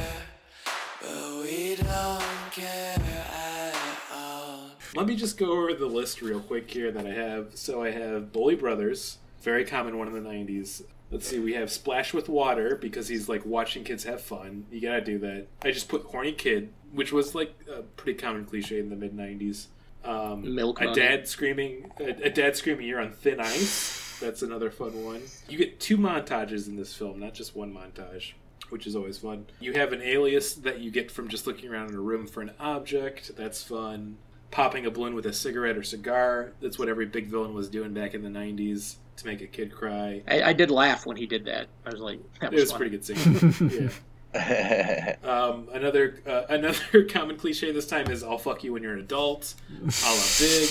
[1.00, 3.74] But we don't care at
[4.12, 4.70] all.
[4.96, 7.54] Let me just go over the list real quick here that I have.
[7.54, 10.82] So I have Bully Brothers, very common one in the '90s.
[11.12, 14.66] Let's see, we have Splash with Water because he's like watching kids have fun.
[14.72, 15.46] You gotta do that.
[15.62, 19.16] I just put Horny Kid, which was like a pretty common cliche in the mid
[19.16, 19.66] '90s.
[20.04, 21.00] Um, Milk a Money.
[21.00, 25.22] dad screaming, a, a dad screaming, "You're on thin ice." That's another fun one.
[25.48, 28.32] You get two montages in this film, not just one montage,
[28.70, 29.46] which is always fun.
[29.60, 32.42] You have an alias that you get from just looking around in a room for
[32.42, 33.32] an object.
[33.36, 34.18] That's fun.
[34.50, 36.52] Popping a balloon with a cigarette or cigar.
[36.60, 39.72] That's what every big villain was doing back in the '90s to make a kid
[39.72, 40.22] cry.
[40.26, 41.68] I, I did laugh when he did that.
[41.86, 43.70] I was like, that It was, was a pretty good scene.
[43.82, 43.88] yeah.
[45.24, 49.00] Um, another uh, another common cliche this time is "I'll fuck you when you're an
[49.00, 50.70] adult." A la Big.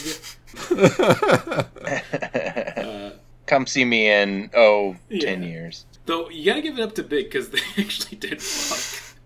[2.78, 3.12] Uh,
[3.45, 5.22] Come see me in oh Yeah.
[5.22, 5.86] ten years.
[6.06, 9.17] Though you gotta give it up to Big because they actually did fuck.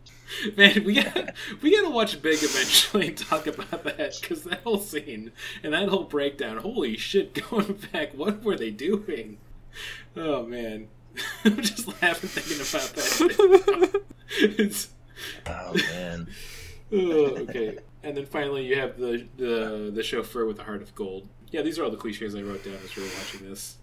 [0.58, 4.80] Man, we gotta we gotta watch Big eventually and talk about that because that whole
[4.80, 6.58] scene and that whole breakdown.
[6.58, 7.34] Holy shit!
[7.50, 9.38] Going back, what were they doing?
[10.16, 10.88] Oh man,
[11.46, 14.02] I'm just laughing thinking about that.
[14.40, 14.90] it's
[15.46, 16.28] Oh man.
[16.94, 17.78] oh, okay.
[18.04, 21.28] And then finally, you have the the the chauffeur with the heart of gold.
[21.52, 23.78] Yeah, these are all the cliches I wrote down as we were watching this.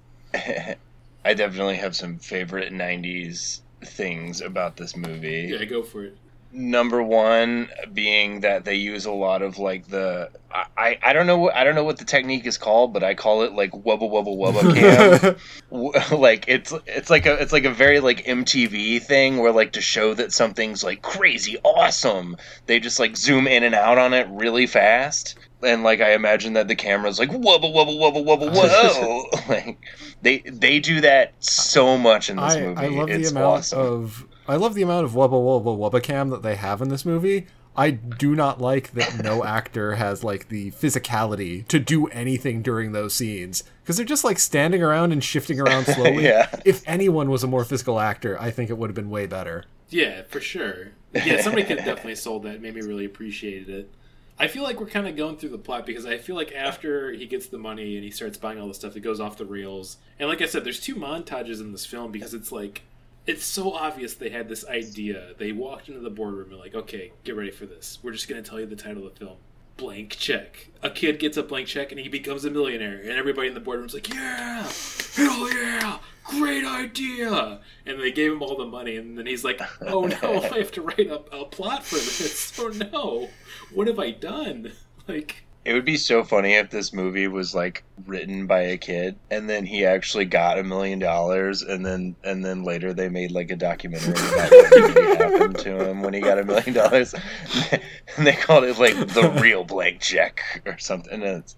[1.25, 5.55] I definitely have some favorite '90s things about this movie.
[5.57, 6.17] Yeah, go for it.
[6.53, 11.39] Number one being that they use a lot of like the I, I, don't know
[11.39, 14.11] what I don't know what the technique is called, but I call it like wubba
[14.11, 15.37] wubba wubba
[16.11, 16.19] cam.
[16.19, 19.81] Like it's it's like a it's like a very like MTV thing where like to
[19.81, 22.37] show that something's like crazy awesome,
[22.67, 25.39] they just like zoom in and out on it really fast.
[25.63, 29.25] And like I imagine that the camera's like wubba wubba wubba wubba whoa.
[29.49, 29.79] like
[30.23, 32.81] they they do that so much in this I, movie.
[32.81, 33.79] I love it's the amount awesome.
[33.79, 37.05] of I love the amount of wubba wubba wubba cam that they have in this
[37.05, 37.47] movie.
[37.77, 42.91] I do not like that no actor has like the physicality to do anything during
[42.91, 46.25] those scenes because they're just like standing around and shifting around slowly.
[46.25, 46.51] Yeah.
[46.65, 49.65] If anyone was a more physical actor, I think it would have been way better.
[49.89, 50.89] Yeah, for sure.
[51.13, 52.61] Yeah, somebody could have definitely sold that.
[52.61, 53.95] Made me really appreciated it.
[54.39, 57.13] I feel like we're kind of going through the plot because I feel like after
[57.13, 59.45] he gets the money and he starts buying all the stuff, it goes off the
[59.45, 59.99] rails.
[60.19, 62.83] And like I said, there's two montages in this film because it's like
[63.31, 65.35] it's so obvious they had this idea.
[65.39, 68.01] They walked into the boardroom and like, okay, get ready for this.
[68.03, 69.37] We're just gonna tell you the title of the film.
[69.77, 70.69] Blank check.
[70.83, 73.61] A kid gets a blank check and he becomes a millionaire, and everybody in the
[73.61, 74.69] boardroom's like, "Yeah,
[75.15, 79.61] hell yeah, great idea!" And they gave him all the money, and then he's like,
[79.81, 82.53] "Oh no, I have to write a, a plot for this.
[82.59, 83.29] Oh no,
[83.73, 84.73] what have I done?"
[85.09, 89.17] Like, It would be so funny if this movie was like written by a kid
[89.31, 93.31] and then he actually got a million dollars and then and then later they made
[93.31, 97.15] like a documentary about what happened to him when he got a million dollars
[98.17, 101.57] and they called it like the real blank check or something and it's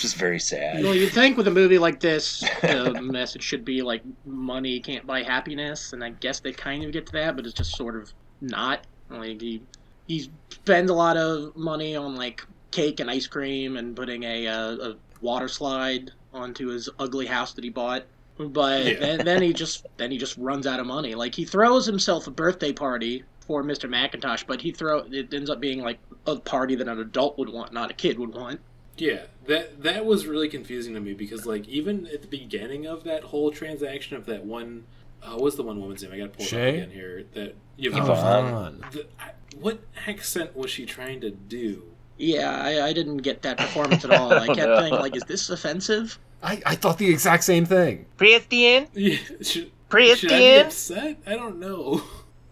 [0.00, 0.82] just very sad.
[0.82, 5.06] Well, you'd think with a movie like this, the message should be like money can't
[5.06, 7.96] buy happiness, and I guess they kind of get to that, but it's just sort
[7.96, 8.86] of not.
[9.10, 9.62] Like he
[10.06, 14.46] he spends a lot of money on like cake and ice cream and putting a
[14.46, 18.04] uh, a water slide onto his ugly house that he bought.
[18.38, 18.98] But Yeah.
[19.00, 21.14] then, then he just then he just runs out of money.
[21.14, 23.88] Like he throws himself a birthday party for Mr.
[23.88, 27.48] Macintosh, but he throw it ends up being like a party that an adult would
[27.48, 28.60] want, not a kid would want.
[28.96, 33.04] Yeah, that that was really confusing to me because like even at the beginning of
[33.04, 34.84] that whole transaction of that one,
[35.22, 36.12] uh, was the one woman's name?
[36.12, 36.68] I got pulled pull it Shay?
[36.68, 37.24] up again here.
[37.34, 38.46] That Yvonne.
[38.46, 38.84] Yvonne.
[38.92, 41.82] The, I, what accent was she trying to do?
[42.20, 44.32] Yeah, I, I didn't get that performance at all.
[44.32, 44.76] I oh, kept no.
[44.78, 46.18] thinking, like, is this offensive?
[46.42, 48.04] I, I thought the exact same thing.
[48.18, 51.16] Christian, Yeah, should, Pretty should I be upset?
[51.26, 52.02] I don't know.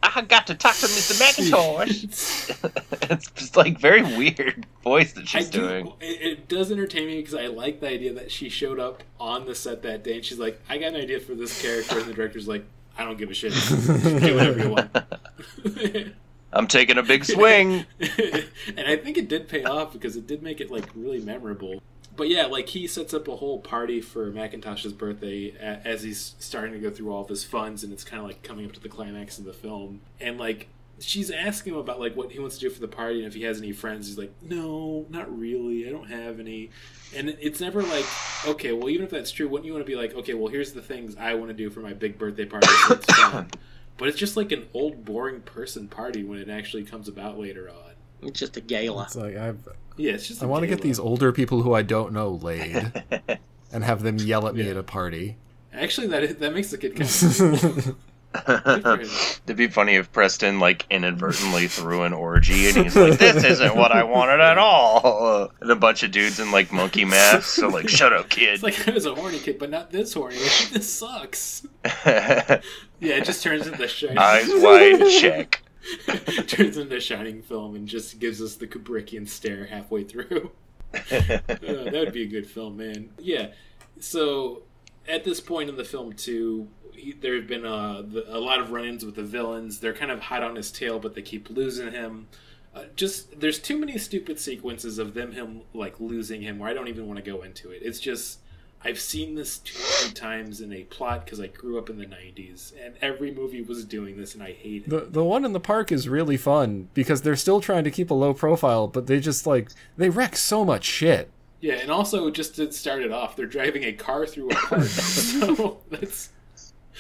[0.02, 1.20] I got to talk to Mr.
[1.20, 2.04] Macintosh.
[3.11, 5.61] it's just like very weird voice that I she's do.
[5.61, 5.92] doing.
[6.00, 9.44] It, it does entertain me because I like the idea that she showed up on
[9.44, 12.09] the set that day and she's like, "I got an idea for this character," and
[12.09, 12.64] the director's like,
[12.96, 13.52] "I don't give a shit.
[13.52, 16.16] Do whatever you want."
[16.52, 17.84] I'm taking a big swing.
[18.00, 21.82] and I think it did pay off because it did make it like really memorable.
[22.16, 26.72] But yeah, like he sets up a whole party for Macintosh's birthday as he's starting
[26.72, 28.80] to go through all of his funds, and it's kind of like coming up to
[28.80, 30.00] the climax of the film.
[30.20, 30.68] And like
[31.00, 33.34] she's asking him about like what he wants to do for the party and if
[33.34, 34.08] he has any friends.
[34.08, 35.87] He's like, no, not really.
[35.87, 36.70] I don't have any.
[37.14, 38.04] And it's never like,
[38.46, 40.72] okay, well, even if that's true, wouldn't you want to be like, okay, well, here's
[40.72, 42.66] the things I want to do for my big birthday party.
[42.66, 43.50] So it's fun.
[43.98, 47.68] But it's just like an old, boring person party when it actually comes about later
[47.68, 47.92] on.
[48.28, 49.02] It's just a gala.
[49.04, 50.42] It's like I've, Yeah, it's just.
[50.42, 52.92] I a want to get these older people who I don't know laid
[53.72, 54.70] and have them yell at me Yeah.
[54.70, 55.37] at a party.
[55.72, 57.96] Actually, that that makes the kid kind of.
[58.46, 59.09] Good for him.
[59.44, 63.77] It'd be funny if Preston like inadvertently threw an orgy and he's like, "This isn't
[63.77, 67.70] what I wanted at all." And a bunch of dudes in like monkey masks are
[67.70, 70.37] like, "Shut up, kid." It's like I was a horny kid, but not this horny.
[70.72, 71.66] this sucks.
[73.01, 74.18] Yeah, it just turns into shining.
[74.18, 75.62] Eyes wide, check.
[76.48, 80.51] turns into shining film and just gives us the Kubrickian stare halfway through.
[80.92, 83.11] Uh, that would be a good film, man.
[83.18, 83.48] Yeah.
[84.01, 84.62] So
[85.09, 88.61] at this point in the film, too, he, there have been uh, the, a lot
[88.61, 89.80] of run-ins with the villains.
[89.80, 92.28] They're kind of hot on his tail, but they keep losing him.
[92.74, 96.74] Uh, just there's too many stupid sequences of them him like losing him where I
[96.74, 97.80] don't even want to go into it.
[97.82, 98.40] It's just
[98.84, 102.06] I've seen this too many times in a plot because I grew up in the
[102.06, 104.90] '90s and every movie was doing this, and I hate it.
[104.90, 108.11] The the one in the park is really fun because they're still trying to keep
[108.11, 111.30] a low profile, but they just like they wreck so much shit.
[111.61, 114.82] Yeah, and also just to start it off, they're driving a car through a park,
[114.84, 116.30] so that's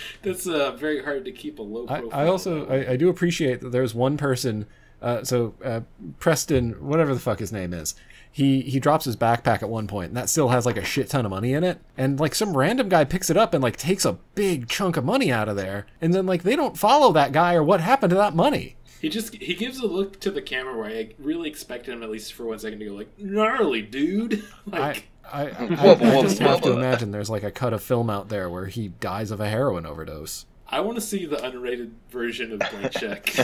[0.22, 2.10] that's uh, very hard to keep a low profile.
[2.12, 4.66] I also I, I do appreciate that there's one person.
[5.00, 5.80] Uh, so uh,
[6.18, 7.94] Preston, whatever the fuck his name is,
[8.32, 11.08] he he drops his backpack at one point, and that still has like a shit
[11.08, 11.80] ton of money in it.
[11.96, 15.04] And like some random guy picks it up and like takes a big chunk of
[15.04, 18.10] money out of there, and then like they don't follow that guy or what happened
[18.10, 18.76] to that money.
[19.00, 22.10] he just he gives a look to the camera where I really expected him at
[22.10, 26.22] least for one second to go like gnarly dude, I like I, I, I, I
[26.22, 28.88] just have to imagine uh, there's like a cut of film out there where he
[28.88, 30.46] dies of a heroin overdose.
[30.68, 33.34] I want to see the unrated version of Blank Check.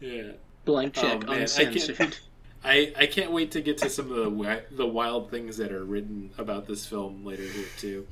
[0.00, 0.22] yeah.
[0.64, 1.96] Blank oh, check, Oh, man, I uncensored.
[1.96, 2.20] can't-
[2.66, 5.84] I, I can't wait to get to some of the the wild things that are
[5.84, 8.06] written about this film later here too.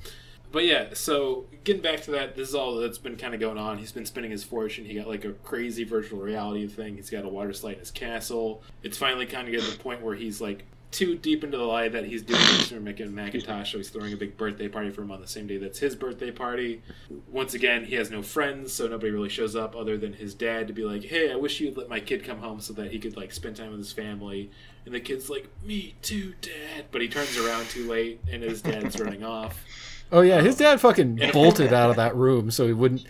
[0.53, 3.57] But yeah, so getting back to that, this is all that's been kind of going
[3.57, 3.79] on.
[3.79, 4.85] He's been spending his fortune.
[4.85, 6.97] He got like a crazy virtual reality thing.
[6.97, 8.63] He's got a water slide in his castle.
[8.83, 11.65] It's finally kind of getting to the point where he's like too deep into the
[11.65, 14.91] lie that he's doing this for Mc- Macintosh, so he's throwing a big birthday party
[14.91, 16.83] for him on the same day that's his birthday party.
[17.31, 20.67] Once again, he has no friends, so nobody really shows up other than his dad
[20.69, 22.99] to be like, "Hey, I wish you'd let my kid come home so that he
[22.99, 24.51] could like spend time with his family."
[24.85, 28.61] And the kid's like, "Me too, dad," but he turns around too late, and his
[28.61, 29.65] dad's running off.
[30.13, 33.05] Oh yeah, his dad fucking bolted out of that room so he wouldn't.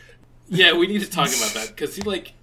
[0.48, 2.34] Yeah, we need to talk about that because he like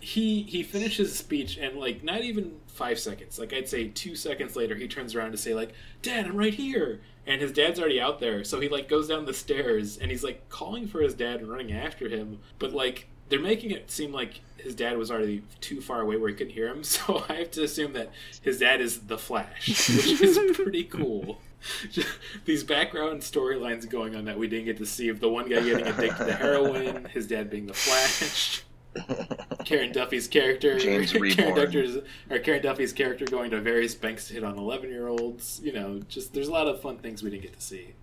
[0.00, 4.14] he he finishes his speech and like not even five seconds, like I'd say two
[4.16, 7.78] seconds later, he turns around to say like, "Dad, I'm right here," and his dad's
[7.78, 8.42] already out there.
[8.44, 11.48] So he like goes down the stairs and he's like calling for his dad and
[11.50, 15.80] running after him, but like they're making it seem like his dad was already too
[15.80, 16.82] far away where he couldn't hear him.
[16.84, 18.10] So I have to assume that
[18.42, 21.38] his dad is the Flash, which is pretty cool.
[22.44, 25.60] These background storylines going on that we didn't get to see of the one guy
[25.62, 28.62] getting addicted to heroin, his dad being the Flash.
[29.64, 31.98] Karen Duffy's character, James Karen, Duffy's,
[32.30, 35.60] or Karen Duffy's character going to various banks to hit on eleven-year-olds.
[35.62, 37.94] You know, just there's a lot of fun things we didn't get to see.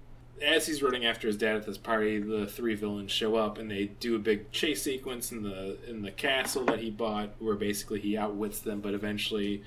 [0.41, 3.72] As he's running after his dad at this party, the three villains show up and
[3.72, 7.56] they do a big chase sequence in the in the castle that he bought, where
[7.56, 9.64] basically he outwits them, but eventually.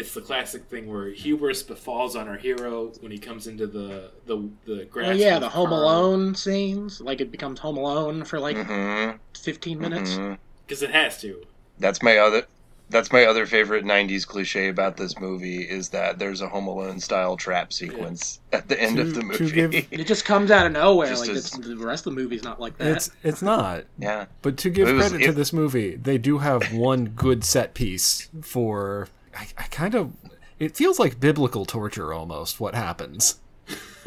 [0.00, 4.10] It's the classic thing where hubris befalls on our hero when he comes into the
[4.26, 5.10] the the grass.
[5.10, 5.82] Oh yeah, with the Home Carl.
[5.82, 7.00] Alone scenes.
[7.00, 10.18] Like it becomes Home Alone for like hmm 15 minutes.
[10.66, 11.42] because it has to.
[11.78, 12.46] That's my other.
[12.88, 16.98] That's my other favorite '90s cliche about this movie is that there's a Home Alone
[16.98, 19.50] style trap sequence at the end of the movie.
[19.52, 21.14] give- It just comes out of nowhere.
[21.14, 22.88] Like as- it's, the rest of the movie's not like that.
[22.96, 23.84] It's it's not.
[23.98, 27.74] yeah, But to give was- credit to this movie, they do have one good set
[27.74, 29.06] piece for.
[29.34, 30.12] I, I kind of.
[30.58, 32.60] It feels like biblical torture almost.
[32.60, 33.40] What happens?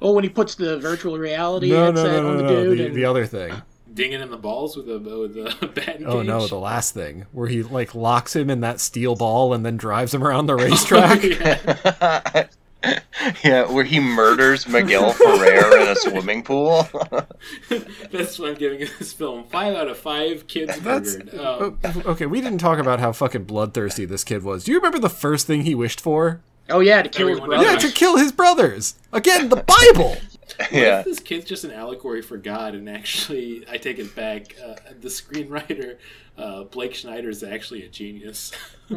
[0.00, 2.64] oh, when he puts the virtual reality No, no, headset no, on no, the no.
[2.64, 3.62] dude, The, and the other thing.
[3.92, 7.48] Dinging in the balls with a with a batting Oh no, the last thing where
[7.48, 11.24] he like locks him in that steel ball and then drives him around the racetrack.
[11.24, 12.46] Oh, yeah.
[13.44, 16.88] yeah, where he murders Miguel Ferrer in a swimming pool.
[18.10, 19.44] That's what I'm giving this film.
[19.44, 21.38] Five out of five kids That's murdered.
[21.38, 22.26] Um, okay.
[22.26, 24.64] We didn't talk about how fucking bloodthirsty this kid was.
[24.64, 26.40] Do you remember the first thing he wished for?
[26.68, 27.72] oh yeah, to kill his Everyone brother.
[27.72, 28.94] Yeah, to kill his brothers.
[29.12, 30.16] Again, the Bible.
[30.58, 32.74] What yeah, if this kid's just an allegory for God?
[32.74, 34.54] And actually, I take it back.
[34.64, 35.98] Uh, the screenwriter
[36.38, 38.52] uh, Blake Schneider is actually a genius.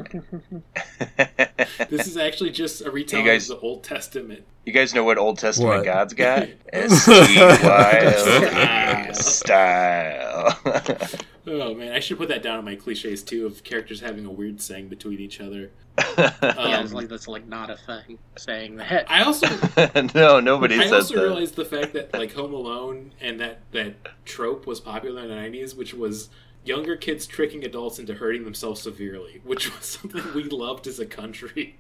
[1.90, 4.44] this is actually just a retelling guys- of the Old Testament.
[4.66, 5.86] you guys know what Old Testament What?
[5.86, 6.48] God's got?
[6.72, 10.60] S T Y L style.
[11.52, 14.30] Oh man, I should put that down in my cliches too of characters having a
[14.30, 15.72] weird saying between each other.
[16.18, 18.20] yeah, it's Um, like that's like not a thing.
[18.38, 19.10] Saying that.
[19.10, 19.48] I also
[20.14, 21.22] no, nobody I says also that.
[21.24, 25.34] realized the fact that like Home Alone and that that trope was popular in the
[25.34, 26.30] '90s, which was
[26.64, 31.06] younger kids tricking adults into hurting themselves severely, which was something we loved as a
[31.06, 31.78] country.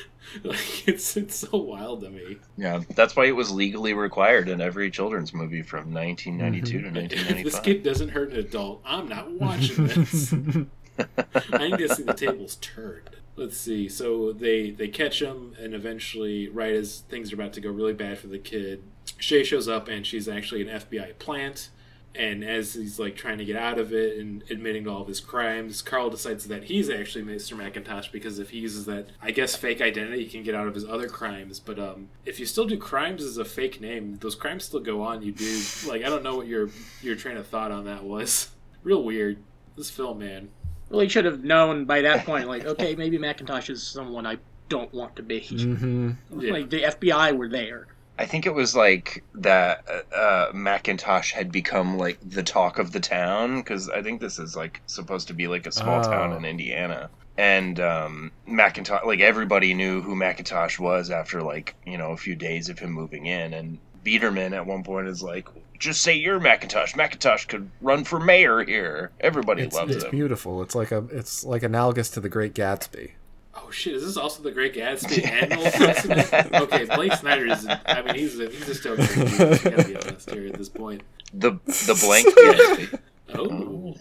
[0.44, 2.38] like it's it's so wild to me.
[2.56, 7.36] Yeah, that's why it was legally required in every children's movie from 1992 to mm-hmm.
[7.36, 10.32] If this kid doesn't hurt an adult, I'm not watching this.
[11.52, 13.10] I need to see the tables turned.
[13.36, 13.88] Let's see.
[13.88, 17.94] So they they catch him, and eventually, right as things are about to go really
[17.94, 18.82] bad for the kid,
[19.18, 21.70] Shay shows up, and she's actually an FBI plant.
[22.14, 25.08] And as he's like trying to get out of it and admitting to all of
[25.08, 27.56] his crimes, Carl decides that he's actually Mr.
[27.56, 30.74] Macintosh because if he uses that, I guess, fake identity, he can get out of
[30.74, 31.58] his other crimes.
[31.58, 35.00] But um, if you still do crimes as a fake name, those crimes still go
[35.02, 35.22] on.
[35.22, 36.68] You do like I don't know what your
[37.00, 38.50] your train of thought on that was.
[38.82, 39.38] Real weird.
[39.76, 40.50] This film, man.
[40.90, 42.46] Well, he should have known by that point.
[42.46, 44.36] Like, okay, maybe Macintosh is someone I
[44.68, 45.40] don't want to be.
[45.46, 46.52] hmm Yeah.
[46.52, 47.86] Like the FBI were there.
[48.22, 49.84] I think it was like that
[50.16, 54.54] uh, Macintosh had become like the talk of the town because I think this is
[54.56, 56.02] like supposed to be like a small Oh.
[56.10, 57.10] town in Indiana.
[57.36, 62.36] And um, Macintosh, like everybody knew who Macintosh was after like you know a few
[62.36, 63.54] days of him moving in.
[63.54, 65.48] And Biderman at one point is like,
[65.78, 66.94] "Just say you're Macintosh.
[66.94, 69.10] Macintosh could run for mayor here.
[69.20, 70.62] Everybody It's, loves it's him." beautiful.
[70.62, 73.12] It's like a it's like analogous to the Great Gatsby.
[73.54, 73.94] Oh shit!
[73.94, 76.32] Is this also the Great Gatsby and Old Testament?
[76.54, 77.66] Okay, Blake Snyder is.
[77.68, 79.38] I mean, he's a, he's great dude.
[79.38, 81.02] Gotta be honest here at this point.
[81.34, 83.00] The the blank Gatsby.
[83.34, 83.96] Oh,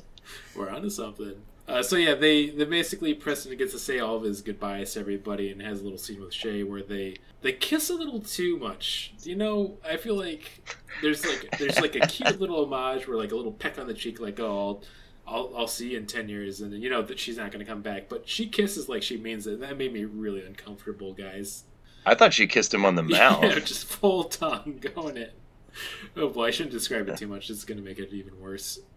[0.56, 1.36] we're onto something.
[1.68, 5.00] Uh, so yeah, they they basically Preston gets to say all of his goodbyes to
[5.00, 8.58] everybody and has a little scene with Shay where they they kiss a little too
[8.58, 9.14] much.
[9.24, 10.62] You know, I feel like
[11.02, 13.94] there's like there's like a cute little homage where like a little peck on the
[13.94, 14.46] cheek, like oh.
[14.46, 14.84] I'll,
[15.32, 17.70] I'll, I'll see you in 10 years and you know that she's not going to
[17.72, 18.10] come back.
[18.10, 19.60] But she kisses like she means it.
[19.62, 21.64] That made me really uncomfortable guys.
[22.06, 23.44] I thought she kissed him on the mouth.
[23.44, 25.34] yeah, just full tongue going it
[26.18, 27.50] oh boy i shouldn't describe it too much.
[27.50, 28.80] It's going to make it even worse.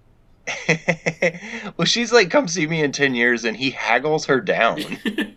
[1.77, 4.81] Well, she's like, "Come see me in ten years," and he haggles her down.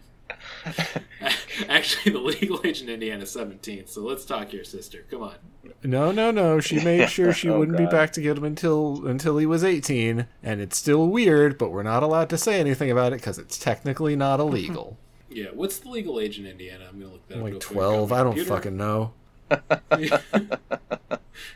[0.68, 1.04] actually
[1.70, 3.88] actually the legal age in Indiana is 17.
[3.88, 5.06] So let's talk your sister.
[5.10, 5.36] Come on.
[5.84, 6.60] No, no, no.
[6.60, 9.64] She made sure she Oh, wouldn't be back to get him until until he was
[9.64, 13.38] 18, and it's still weird, but we're not allowed to say anything about it because
[13.38, 14.98] it's technically not illegal.
[15.30, 16.86] Yeah, what's the legal age in Indiana?
[16.90, 17.44] I'm gonna look that up.
[17.44, 18.50] real like 12, I don't computer.
[18.50, 19.12] fucking know.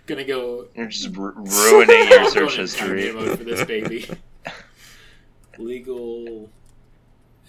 [0.05, 3.03] Gonna go You're just ru- ruining your search going in history.
[3.05, 4.09] karaoke mode for this baby.
[5.57, 6.49] Legal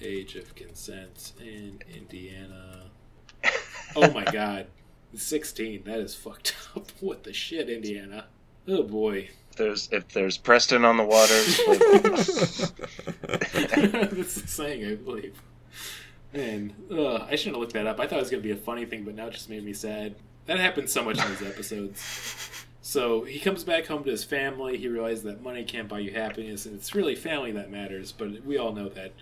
[0.02, 2.82] age of consent in Indiana.
[3.96, 4.66] Oh my god.
[5.14, 5.84] 16.
[5.84, 6.90] That is fucked up.
[7.00, 8.26] What the shit, Indiana?
[8.68, 9.28] Oh boy.
[9.50, 11.78] If there's if there's Preston on the waters, like,
[14.10, 15.42] That's the saying, I believe.
[16.32, 18.00] Man, ugh, I shouldn't have looked that up.
[18.00, 19.62] I thought it was going to be a funny thing, but now it just made
[19.64, 20.14] me sad.
[20.46, 22.64] That happens so much in these episodes.
[22.80, 24.78] So he comes back home to his family.
[24.78, 28.12] He realizes that money can't buy you happiness, and it's really family that matters.
[28.12, 29.12] But we all know that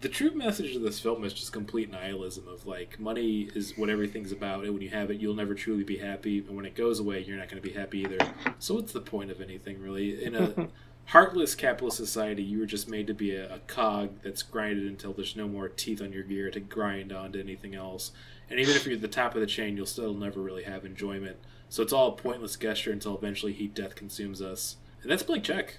[0.00, 3.90] the true message of this film is just complete nihilism of like money is what
[3.90, 6.74] everything's about, and when you have it, you'll never truly be happy, and when it
[6.74, 8.18] goes away, you're not going to be happy either.
[8.58, 10.24] So what's the point of anything really?
[10.24, 10.68] In a
[11.06, 15.12] heartless capitalist society, you were just made to be a, a cog that's grinded until
[15.12, 18.12] there's no more teeth on your gear to grind onto anything else.
[18.48, 20.84] And even if you're at the top of the chain, you'll still never really have
[20.84, 21.36] enjoyment.
[21.68, 24.76] So it's all a pointless gesture until eventually heat death consumes us.
[25.02, 25.78] And that's blank check.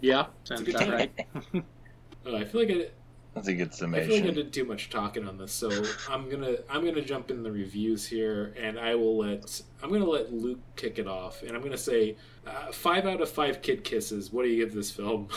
[0.00, 1.26] Yeah, sounds good about right.
[2.26, 2.92] Uh, I feel like
[3.36, 4.34] I, that's a good I feel like I summation.
[4.34, 8.06] did too much talking on this, so I'm gonna I'm gonna jump in the reviews
[8.06, 11.78] here, and I will let I'm gonna let Luke kick it off, and I'm gonna
[11.78, 12.16] say
[12.46, 14.32] uh, five out of five kid kisses.
[14.32, 15.28] What do you give this film?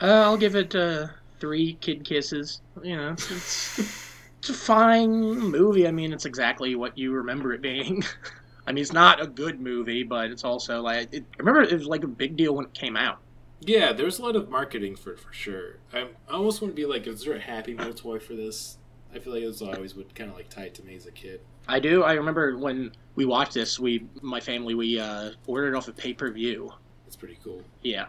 [0.00, 1.08] Uh, I'll give it uh,
[1.40, 2.60] three kid kisses.
[2.82, 3.78] You know, it's, it's,
[4.38, 5.88] it's a fine movie.
[5.88, 8.04] I mean, it's exactly what you remember it being.
[8.66, 11.72] I mean, it's not a good movie, but it's also like it, I remember it
[11.72, 13.20] was like a big deal when it came out.
[13.60, 15.76] Yeah, there's a lot of marketing for it for sure.
[15.92, 18.78] I, I almost want to be like, is there a Happy Meal toy for this?
[19.14, 21.10] I feel like this always would kind of like tie it to me as a
[21.10, 21.40] kid.
[21.66, 22.02] I do.
[22.04, 23.80] I remember when we watched this.
[23.80, 26.72] We, my family, we uh, ordered off of pay per view.
[27.06, 27.62] It's pretty cool.
[27.82, 28.06] Yeah,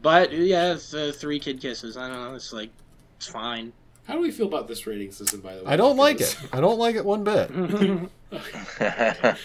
[0.00, 1.96] but yeah, it's uh, three kid kisses.
[1.96, 2.34] I don't know.
[2.34, 2.70] It's like
[3.16, 3.72] it's fine.
[4.06, 5.70] How do we feel about this rating system, by the way?
[5.72, 6.50] I don't like Because- it.
[6.52, 7.50] I don't like it one bit.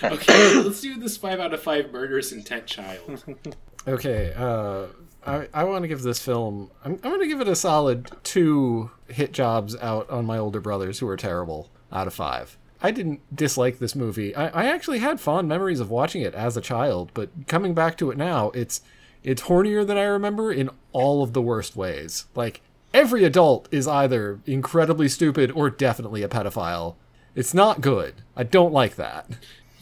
[0.03, 3.23] Okay, let's do this five out of five murderous intent child.
[3.87, 4.87] Okay, uh,
[5.25, 6.71] I, I want to give this film.
[6.83, 10.59] I'm, I'm going to give it a solid two hit jobs out on my older
[10.59, 12.57] brothers who are terrible out of five.
[12.81, 14.35] I didn't dislike this movie.
[14.35, 17.97] I, I actually had fond memories of watching it as a child, but coming back
[17.97, 18.81] to it now, it's
[19.23, 22.25] it's hornier than I remember in all of the worst ways.
[22.35, 22.59] Like
[22.93, 26.95] every adult is either incredibly stupid or definitely a pedophile.
[27.35, 28.15] It's not good.
[28.35, 29.27] I don't like that.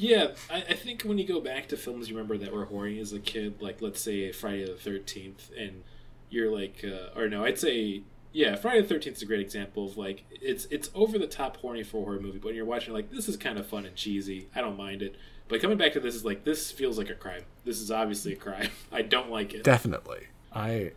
[0.02, 3.00] Yeah, I, I think when you go back to films you remember that were horny
[3.00, 5.84] as a kid, like let's say Friday the Thirteenth, and
[6.32, 8.02] you're like, uh, or no, I'd say,
[8.34, 11.58] yeah, Friday the Thirteenth is a great example of like it's it's over the top
[11.58, 13.96] horny for a horror movie, but you're watching, like this is kind of fun and
[13.96, 14.48] cheesy.
[14.56, 17.16] I don't mind it, but coming back to this is like this feels like a
[17.16, 17.44] crime.
[17.64, 18.70] This is obviously a crime.
[18.92, 19.64] I don't like it.
[19.64, 20.30] Definitely.
[20.52, 20.94] I,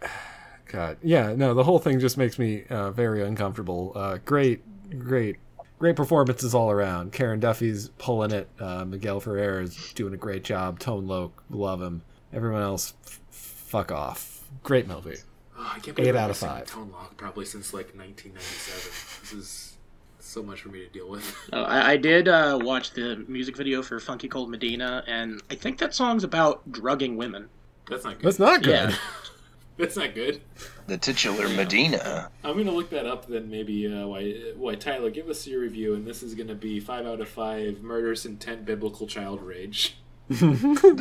[0.64, 3.92] God, yeah, no, the whole thing just makes me uh, very uncomfortable.
[3.94, 4.62] Uh, great,
[4.98, 5.36] great,
[5.84, 7.12] great performances all around.
[7.12, 8.48] Karen Duffy's pulling it.
[8.58, 10.78] Uh, Miguel Ferrer is doing a great job.
[10.78, 12.00] Tone Loc, love him.
[12.32, 14.48] Everyone else, f- fuck off.
[14.62, 15.18] Great movie.
[15.58, 16.64] Oh, I can't Eight out of five.
[16.64, 19.20] Tone Loc probably since like 1997.
[19.20, 19.76] This is
[20.20, 21.36] so much for me to deal with.
[21.52, 25.54] Uh, I, I did uh, watch the music video for Funky Cold Medina, and I
[25.54, 27.50] think that song's about drugging women.
[27.90, 28.26] That's not good.
[28.26, 28.88] That's not good.
[28.88, 28.96] Yeah.
[29.76, 30.40] That's not good.
[30.86, 32.30] The titular Medina.
[32.42, 33.50] I'm gonna look that up then.
[33.50, 37.06] Maybe uh, why why Tyler give us your review, and this is gonna be five
[37.06, 39.96] out of five murderous intent biblical child rage.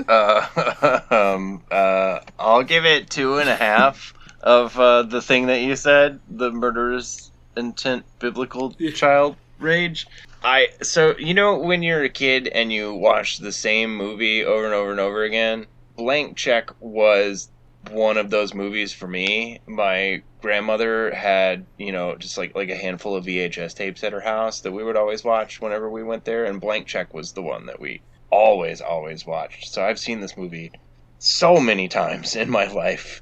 [0.10, 5.62] Uh, um, uh, I'll give it two and a half of uh, the thing that
[5.62, 8.92] you said, the murderous intent biblical Yeah.
[8.92, 10.08] child rage.
[10.44, 14.66] I so you know when you're a kid and you watch the same movie over
[14.66, 15.68] and over and over again.
[15.96, 17.50] Blank Check was
[17.92, 19.60] one of those movies for me.
[19.68, 24.22] My grandmother had, you know, just like like a handful of VHS tapes at her
[24.22, 27.42] house that we would always watch whenever we went there, and Blank Check was the
[27.42, 29.72] one that we always always watched.
[29.72, 30.72] So I've seen this movie
[31.20, 33.22] so many times in my life.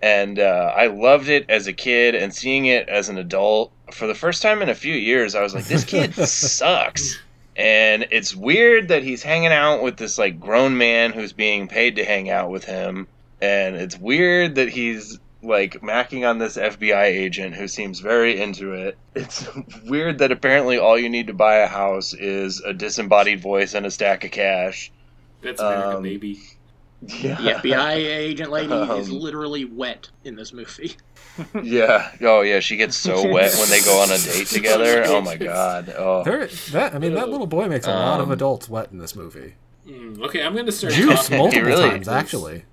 [0.00, 4.06] And uh, I loved it as a kid, and seeing it as an adult for
[4.06, 7.18] the first time in a few years, I was like, "This kid sucks."
[7.56, 11.96] And it's weird that he's hanging out with this like grown man who's being paid
[11.96, 13.08] to hang out with him,
[13.40, 18.72] and it's weird that he's like macking on this FBI agent who seems very into
[18.72, 18.98] it.
[19.14, 19.46] It's
[19.84, 23.86] weird that apparently all you need to buy a house is a disembodied voice and
[23.86, 24.90] a stack of cash.
[25.42, 26.40] That's American Um, baby.
[27.00, 27.36] Yeah.
[27.36, 30.96] The FBI agent lady is Um, literally wet in this movie.
[31.62, 32.10] Yeah.
[32.20, 35.04] Oh yeah, she gets so wet when they go on a date together.
[35.06, 35.94] Oh my god.
[35.96, 36.24] Oh.
[36.24, 38.98] There, that I mean, that little boy makes a lot of Um, adults wet in
[38.98, 39.54] this movie.
[39.88, 41.38] Mm, okay, I'm going to start Juice talking.
[41.38, 42.14] multiple really times, does.
[42.14, 42.64] actually.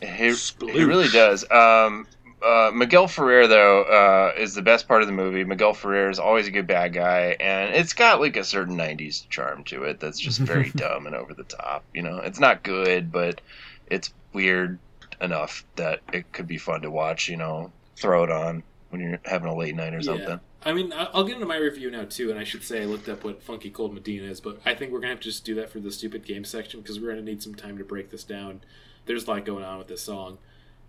[0.00, 0.32] He,
[0.72, 1.48] he really does.
[1.50, 2.06] Um,
[2.42, 5.44] uh, Miguel Ferrer, though, uh, is the best part of the movie.
[5.44, 9.28] Miguel Ferrer is always a good bad guy, and it's got like a certain '90s
[9.28, 11.84] charm to it that's just very dumb and over the top.
[11.94, 13.40] You know, it's not good, but
[13.88, 14.78] it's weird
[15.20, 17.28] enough that it could be fun to watch.
[17.28, 20.40] You know, throw it on when you're having a late night or something.
[20.62, 23.08] I mean, I'll get into my review now too, and I should say I looked
[23.08, 25.54] up what Funky Cold Medina is, but I think we're gonna have to just do
[25.54, 28.24] that for the stupid game section because we're gonna need some time to break this
[28.24, 28.60] down.
[29.06, 30.38] There's a lot going on with this song,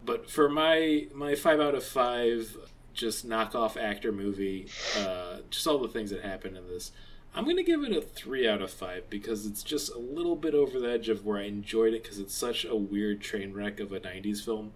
[0.05, 2.55] but for my my five out of five,
[2.93, 6.91] just knockoff actor movie, uh, just all the things that happen in this,
[7.34, 10.53] I'm gonna give it a three out of five because it's just a little bit
[10.53, 13.80] over the edge of where I enjoyed it because it's such a weird train wreck
[13.80, 14.74] of a '90s film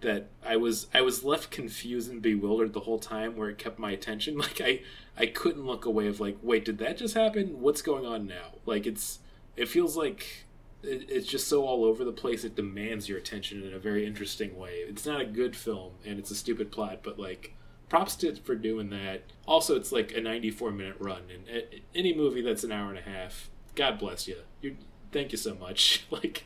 [0.00, 3.78] that I was I was left confused and bewildered the whole time where it kept
[3.78, 4.38] my attention.
[4.40, 4.80] Like I
[5.18, 7.60] I couldn't look away of like, wait, did that just happen?
[7.60, 8.54] What's going on now?
[8.64, 9.18] Like it's
[9.56, 10.46] it feels like
[10.82, 12.44] it, it's just so all over the place.
[12.44, 14.84] It demands your attention in a very interesting way.
[14.86, 17.54] It's not a good film and it's a stupid plot, but like
[17.88, 19.24] props to it for doing that.
[19.46, 21.64] Also, it's like a 94 minute run, and
[21.94, 24.36] any movie that's an hour and a half, God bless you.
[24.62, 24.76] You
[25.12, 26.06] thank you so much.
[26.10, 26.44] Like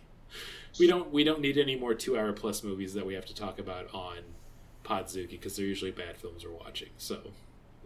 [0.78, 3.34] we don't we don't need any more two hour plus movies that we have to
[3.34, 4.18] talk about on
[4.84, 6.90] Podzuki because they're usually bad films we're watching.
[6.98, 7.20] So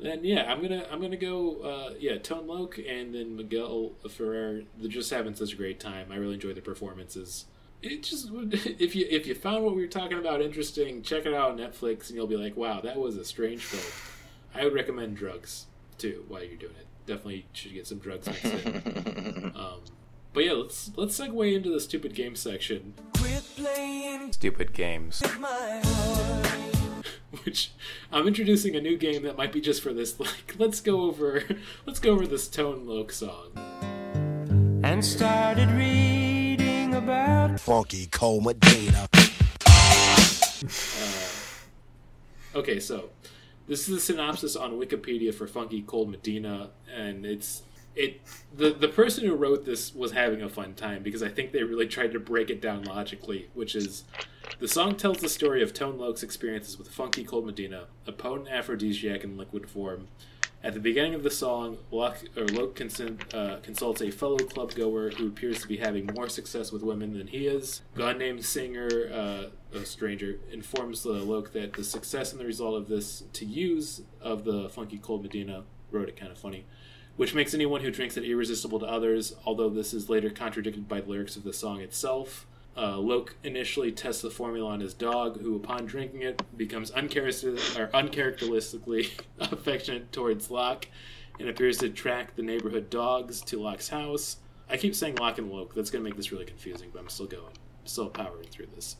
[0.00, 4.62] then yeah, I'm gonna I'm gonna go uh, yeah Tone Loc and then Miguel Ferrer.
[4.78, 6.08] They're just having such a great time.
[6.10, 7.46] I really enjoy the performances.
[7.82, 11.34] It just if you if you found what we were talking about interesting, check it
[11.34, 13.92] out on Netflix and you'll be like, wow, that was a strange film.
[14.54, 15.66] I would recommend drugs
[15.98, 16.86] too while you're doing it.
[17.06, 19.52] Definitely should get some drugs mixed in.
[19.58, 19.80] Um,
[20.32, 22.94] but yeah, let's let's segue into the stupid game section.
[23.14, 25.22] Quit playing Stupid games.
[27.44, 27.70] Which
[28.12, 30.18] I'm introducing a new game that might be just for this.
[30.28, 31.42] Like, let's go over,
[31.86, 33.50] let's go over this Tone Loc song.
[34.84, 39.08] And started reading about Funky Cold Medina.
[39.14, 41.08] Uh,
[42.54, 43.10] okay, so
[43.66, 47.62] this is the synopsis on Wikipedia for Funky Cold Medina, and it's
[47.98, 48.20] it
[48.54, 51.64] the the person who wrote this was having a fun time because I think they
[51.64, 54.04] really tried to break it down logically, which is
[54.60, 58.48] the song tells the story of Tone Loc's experiences with Funky Cold Medina, a potent
[58.48, 60.08] aphrodisiac in liquid form.
[60.62, 64.74] At the beginning of the song, Locke, or Loke consent, uh, consults a fellow club
[64.74, 67.82] goer who appears to be having more success with women than he is.
[67.94, 72.74] God named Singer, uh, a stranger, informs the Loke that the success and the result
[72.74, 76.64] of this to use of the Funky Cold Medina wrote it kind of funny,
[77.18, 81.00] which makes anyone who drinks it irresistible to others, although this is later contradicted by
[81.00, 82.46] the lyrics of the song itself.
[82.76, 89.10] Uh, Loke initially tests the formula on his dog, who, upon drinking it, becomes uncharacteristically
[89.40, 90.86] affectionate towards Locke
[91.40, 94.36] and appears to track the neighborhood dogs to Locke's house.
[94.70, 95.74] I keep saying Locke and Loke.
[95.74, 97.56] That's going to make this really confusing, but I'm still going.
[97.84, 98.94] still powering through this.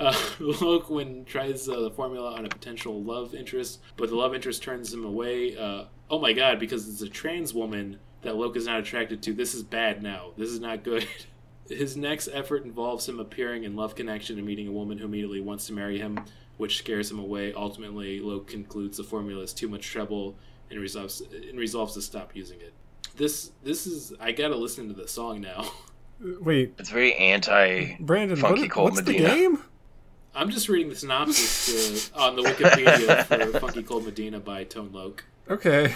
[0.00, 4.34] Uh, Loke, when tries uh, the formula on a potential love interest, but the love
[4.34, 5.56] interest turns him away.
[5.56, 9.32] Uh, oh my god, because it's a trans woman that Loke is not attracted to.
[9.32, 10.28] This is bad now.
[10.36, 11.08] This is not good.
[11.68, 15.40] His next effort involves him appearing in love connection and meeting a woman who immediately
[15.40, 16.20] wants to marry him,
[16.58, 17.52] which scares him away.
[17.54, 20.36] Ultimately, Loke concludes the formula is too much trouble
[20.70, 22.74] and resolves and resolves to stop using it.
[23.16, 25.70] This this is I gotta listen to the song now.
[26.40, 27.96] Wait, It's very anti.
[28.00, 29.28] Brandon, Funky what, Cold what's Medina.
[29.28, 29.58] the game?
[30.34, 34.90] I'm just reading the synopsis to, on the Wikipedia for Funky Cold Medina by Tone
[34.92, 35.24] Loc.
[35.50, 35.94] Okay.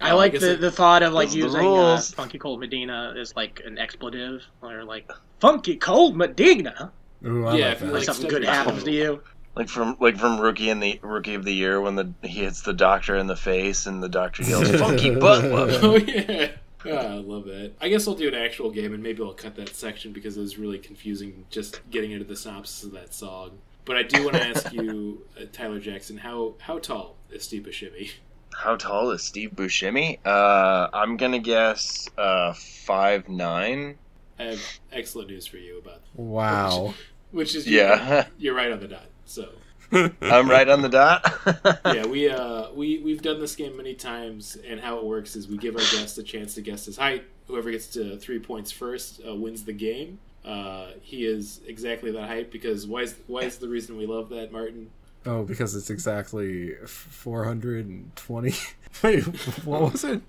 [0.00, 1.98] I Oh, like the, it- the thought of like Those are using uh.
[2.00, 5.10] Funky Cold Medina as like an expletive, or like
[5.40, 6.92] Funky Cold Medina,
[7.24, 7.84] Ooh, I Yeah, like if that.
[7.86, 8.84] like Like something good happens know.
[8.84, 9.22] to you.
[9.56, 12.62] Like from like from rookie in the rookie of the year when the he hits
[12.62, 16.50] the doctor in the face and the doctor yells "funky butt love." Oh yeah.
[16.86, 17.72] Ah, I love that.
[17.80, 20.40] I guess I'll do an actual game and maybe I'll cut that section because it
[20.40, 23.52] was really confusing just getting into the synopsis of that song.
[23.84, 27.62] But I do want to ask you, uh, Tyler Jackson, how how tall is Steve
[27.64, 28.10] Buscemi?
[28.56, 30.18] How tall is Steve Buscemi?
[30.24, 33.96] Uh, I'm gonna guess uh five nine.
[34.38, 34.62] I have
[34.92, 36.94] excellent news for you about Wow.
[37.30, 38.26] which is Yeah.
[38.38, 39.06] you're right on the dot.
[39.26, 39.48] So
[39.92, 41.80] I'm right on the dot.
[41.84, 45.46] yeah, we uh we we've done this game many times, and how it works is
[45.46, 47.24] we give our guests a chance to guess his height.
[47.46, 50.18] Whoever gets to three points first uh, wins the game.
[50.44, 54.28] Uh, he is exactly that height because why is why is the reason we love
[54.28, 54.90] that, Martin?
[55.26, 58.54] Oh, because it's exactly 420.
[59.02, 59.22] Wait,
[59.64, 60.20] what was it?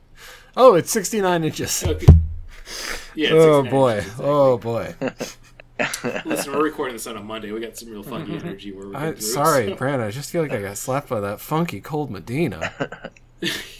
[0.55, 1.83] Oh, it's 69 inches.
[1.83, 2.05] Okay.
[3.13, 3.29] Yeah.
[3.33, 3.97] Oh boy.
[3.97, 4.25] exactly.
[4.25, 4.95] Oh boy.
[6.25, 7.51] Listen, we're recording this on a Monday.
[7.51, 9.21] We got some real funky energy where we're I, through.
[9.21, 10.07] sorry, so- Brandon.
[10.07, 12.71] I just feel like I got slapped by that funky cold Medina.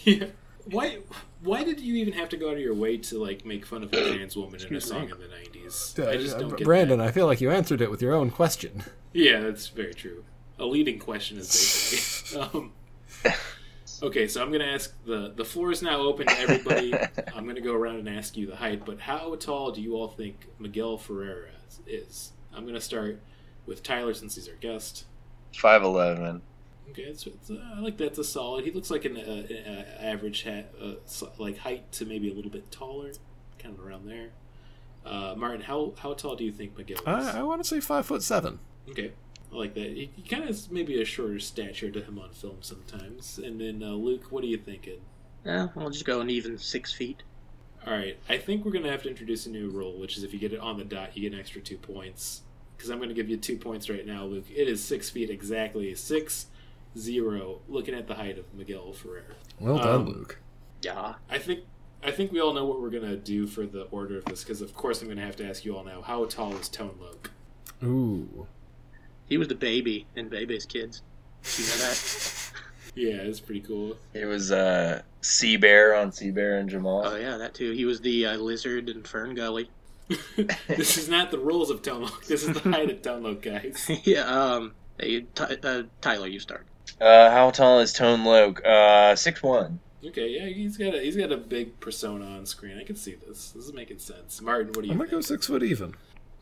[0.04, 0.26] yeah.
[0.66, 0.98] Why?
[1.46, 3.84] Why did you even have to go out of your way to like make fun
[3.84, 5.96] of a trans woman in a song in the nineties?
[6.00, 7.08] I just don't get Uh, Brandon, that.
[7.08, 8.84] I feel like you answered it with your own question.
[9.14, 10.26] Yeah, that's very true.
[10.60, 12.72] A leading question, is basically um,
[14.04, 16.94] okay, so I'm going to ask the the floor is now open to everybody.
[17.36, 19.96] I'm going to go around and ask you the height, but how tall do you
[19.96, 21.50] all think Miguel Ferreira
[21.88, 22.32] is?
[22.54, 23.22] I'm going to start
[23.66, 25.06] with Tyler since he's our guest.
[25.54, 26.42] Five eleven.
[26.92, 28.06] Okay, it's, it's, uh, I like that.
[28.08, 28.64] It's a solid.
[28.66, 32.34] He looks like an uh, uh, average hat, uh, so- like height to maybe a
[32.34, 33.12] little bit taller,
[33.60, 34.30] kind of around there.
[35.06, 37.06] Uh, Martin, how how tall do you think Miguel is?
[37.06, 38.60] I, I want to say five foot seven.
[38.90, 39.12] Okay,
[39.52, 39.88] I like that.
[39.92, 43.38] He, he kind of has maybe a shorter stature to him on film sometimes.
[43.38, 45.02] And then uh, Luke, what are you thinking?
[45.46, 47.22] Yeah, I'll just go an even six feet.
[47.86, 50.34] All right, I think we're gonna have to introduce a new rule, which is if
[50.34, 52.42] you get it on the dot, you get an extra two points.
[52.76, 54.46] Because I'm gonna give you two points right now, Luke.
[54.50, 56.48] It is six feet exactly, six
[56.98, 57.60] zero.
[57.68, 59.36] Looking at the height of Miguel Ferrer.
[59.60, 60.40] Well done, Um, Luke.
[60.82, 61.16] Yeah.
[61.30, 61.62] I think
[62.04, 64.62] I think we all know what we're gonna do for the order of this, because
[64.62, 66.02] of course I'm gonna have to ask you all now.
[66.02, 67.32] How tall is Tone Loc?
[67.84, 68.48] Ooh.
[69.28, 71.02] He was the baby in Bebe's Kids.
[71.58, 72.32] You know that?
[72.98, 73.98] Yeah, it's pretty cool.
[74.14, 77.02] It was uh, C Bear on C Bear and Jamal.
[77.06, 77.72] oh yeah, that too.
[77.72, 79.68] He was the uh, lizard in FernGully.
[80.68, 82.24] this is not the rules of Tone Loc.
[82.26, 83.92] This is the height of Tone Loc, guys.
[84.06, 84.22] yeah.
[84.22, 84.76] Um.
[84.98, 86.66] Hey, Ty- uh, Tyler, you start.
[87.02, 88.64] Uh, how tall is Tone Loc?
[88.66, 89.80] Uh, six one.
[90.06, 92.78] Okay, yeah, he's got a he's got a big persona on screen.
[92.80, 93.52] I can see this.
[93.52, 94.42] This is making sense.
[94.42, 95.18] Martin, what do you I'm gonna think?
[95.18, 95.94] go six foot even.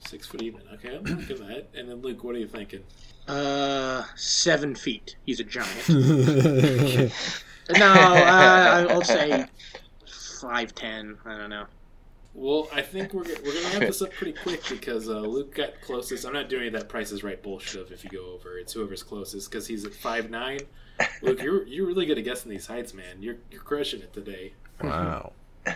[0.05, 0.61] Six foot even.
[0.73, 1.69] Okay, I'm liking that.
[1.73, 2.83] And then Luke, what are you thinking?
[3.27, 5.15] Uh, seven feet.
[5.25, 5.87] He's a giant.
[5.89, 9.45] no, uh, I'll say
[10.41, 11.17] five ten.
[11.25, 11.65] I don't know.
[12.35, 15.79] Well, I think we're, we're gonna wrap this up pretty quick because uh, Luke got
[15.81, 16.25] closest.
[16.25, 18.57] I'm not doing that Price is Right bullshit of if you go over.
[18.57, 20.61] It's whoever's closest because he's at five nine.
[21.21, 23.21] Luke, you're you're really good at guessing these heights, man.
[23.21, 24.53] You're you're crushing it today.
[24.81, 25.33] wow.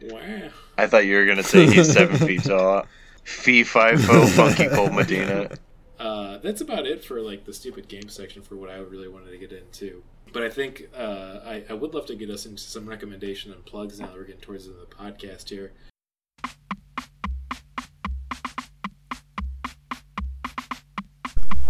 [0.00, 0.50] Wow.
[0.78, 2.86] I thought you were gonna say he's seven feet tall.
[3.24, 5.50] Fee fi fo funky cold Medina.
[5.98, 9.30] Uh, that's about it for like the stupid game section for what I really wanted
[9.30, 10.02] to get into.
[10.32, 13.64] But I think uh, I, I would love to get us into some recommendation and
[13.64, 15.72] plugs now that we're getting towards the end of the podcast here.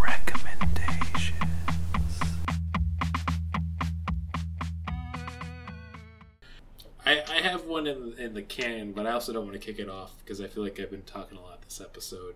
[0.01, 2.21] Recommendations.
[7.05, 9.79] I, I have one in in the can, but I also don't want to kick
[9.79, 12.35] it off because I feel like I've been talking a lot this episode.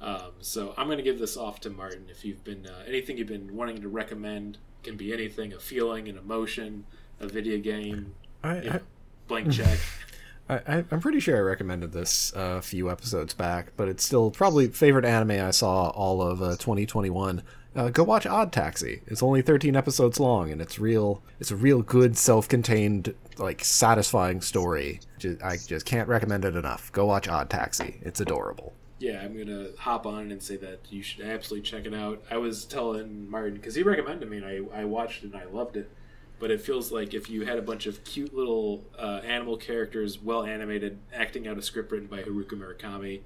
[0.00, 2.06] Um, so I'm going to give this off to Martin.
[2.10, 6.08] If you've been uh, anything you've been wanting to recommend, can be anything: a feeling,
[6.08, 6.84] an emotion,
[7.20, 8.80] a video game, I, you I, know,
[9.28, 9.78] blank check.
[10.48, 14.04] I, I, I'm pretty sure I recommended this uh, a few episodes back, but it's
[14.04, 17.42] still probably favorite anime I saw all of uh, 2021.
[17.76, 19.02] Uh, go watch Odd Taxi.
[19.06, 21.22] It's only 13 episodes long, and it's real.
[21.38, 25.00] It's a real good, self-contained, like satisfying story.
[25.20, 26.90] Ju- I just can't recommend it enough.
[26.90, 28.00] Go watch Odd Taxi.
[28.02, 28.72] It's adorable.
[29.00, 32.22] Yeah, I'm gonna hop on and say that you should absolutely check it out.
[32.30, 35.46] I was telling Martin because he recommended me, and I, I watched it and I
[35.46, 35.90] loved it.
[36.38, 40.22] But it feels like if you had a bunch of cute little uh, animal characters,
[40.22, 43.20] well animated, acting out a script written by Haruki Murakami,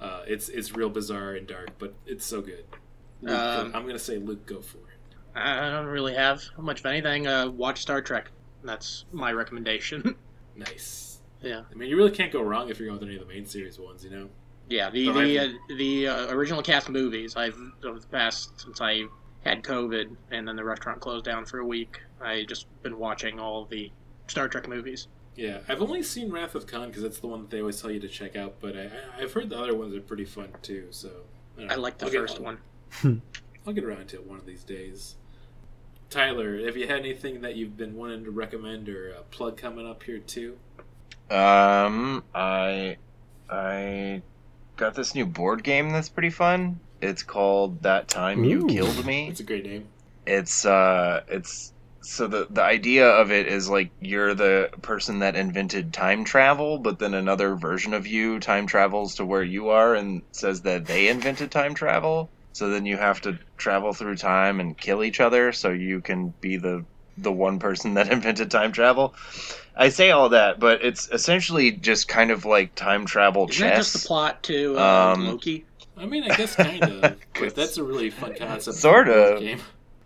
[0.00, 2.64] uh, it's it's real bizarre and dark, but it's so good.
[3.22, 4.82] Luke, Um, I'm gonna say Luke, go for it.
[5.34, 7.26] I don't really have much of anything.
[7.26, 8.30] Uh, watch Star Trek.
[8.62, 10.16] That's my recommendation.
[10.56, 11.18] Nice.
[11.42, 11.62] yeah.
[11.68, 13.44] I mean, you really can't go wrong if you're going with any of the main
[13.44, 14.28] series ones, you know.
[14.68, 18.80] Yeah, the So the uh, the uh, original cast movies I've over the past since
[18.80, 19.04] I
[19.44, 22.00] had COVID and then the restaurant closed down for a week.
[22.20, 23.90] I just been watching all the
[24.26, 25.08] Star Trek movies.
[25.36, 27.90] Yeah, I've only seen Wrath of Khan because that's the one that they always tell
[27.90, 28.54] you to check out.
[28.60, 30.86] But I, I- I've heard the other ones are pretty fun too.
[30.90, 31.10] So
[31.58, 32.58] don't I like the I'll first one.
[33.66, 35.16] I'll get around to it one of these days.
[36.10, 39.86] Tyler, have you had anything that you've been wanting to recommend or a plug coming
[39.86, 40.56] up here too?
[41.30, 42.96] Um, I
[43.50, 44.22] I
[44.76, 46.80] got this new board game that's pretty fun.
[47.00, 48.68] It's called That Time You Ooh.
[48.68, 49.28] Killed Me.
[49.28, 49.88] It's a great name.
[50.26, 55.36] It's uh it's so the the idea of it is like you're the person that
[55.36, 59.94] invented time travel, but then another version of you time travels to where you are
[59.94, 62.30] and says that they invented time travel.
[62.52, 66.32] So then you have to travel through time and kill each other so you can
[66.40, 66.84] be the
[67.18, 69.14] the one person that invented time travel.
[69.76, 73.76] I say all that, but it's essentially just kind of like time travel Isn't that
[73.76, 73.92] chess.
[73.92, 75.64] just the plot to uh, Um, Loki?
[75.96, 78.76] I mean, I guess kind of, but that's a really fun concept.
[78.76, 79.40] for Sort of.
[79.40, 79.60] game.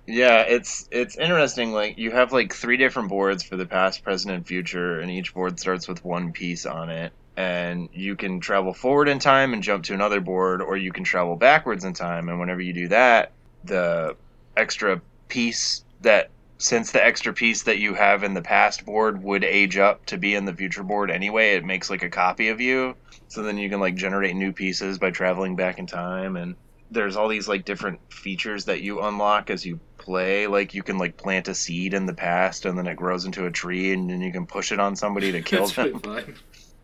[0.07, 1.73] Yeah, it's it's interesting.
[1.73, 5.35] Like you have like three different boards for the past, present, and future, and each
[5.35, 7.13] board starts with one piece on it.
[7.37, 11.05] And you can travel forward in time and jump to another board, or you can
[11.05, 12.29] travel backwards in time.
[12.31, 13.33] And whenever you do that,
[13.65, 14.17] the
[14.57, 19.45] extra piece that since the extra piece that you have in the past board would
[19.45, 22.61] age up to be in the future board anyway, it makes like a copy of
[22.61, 22.97] you.
[23.29, 26.57] So then you can like generate new pieces by traveling back in time and
[26.91, 30.47] there's all these like different features that you unlock as you play.
[30.47, 33.47] Like you can like plant a seed in the past and then it grows into
[33.47, 36.03] a tree and then you can push it on somebody to kill them.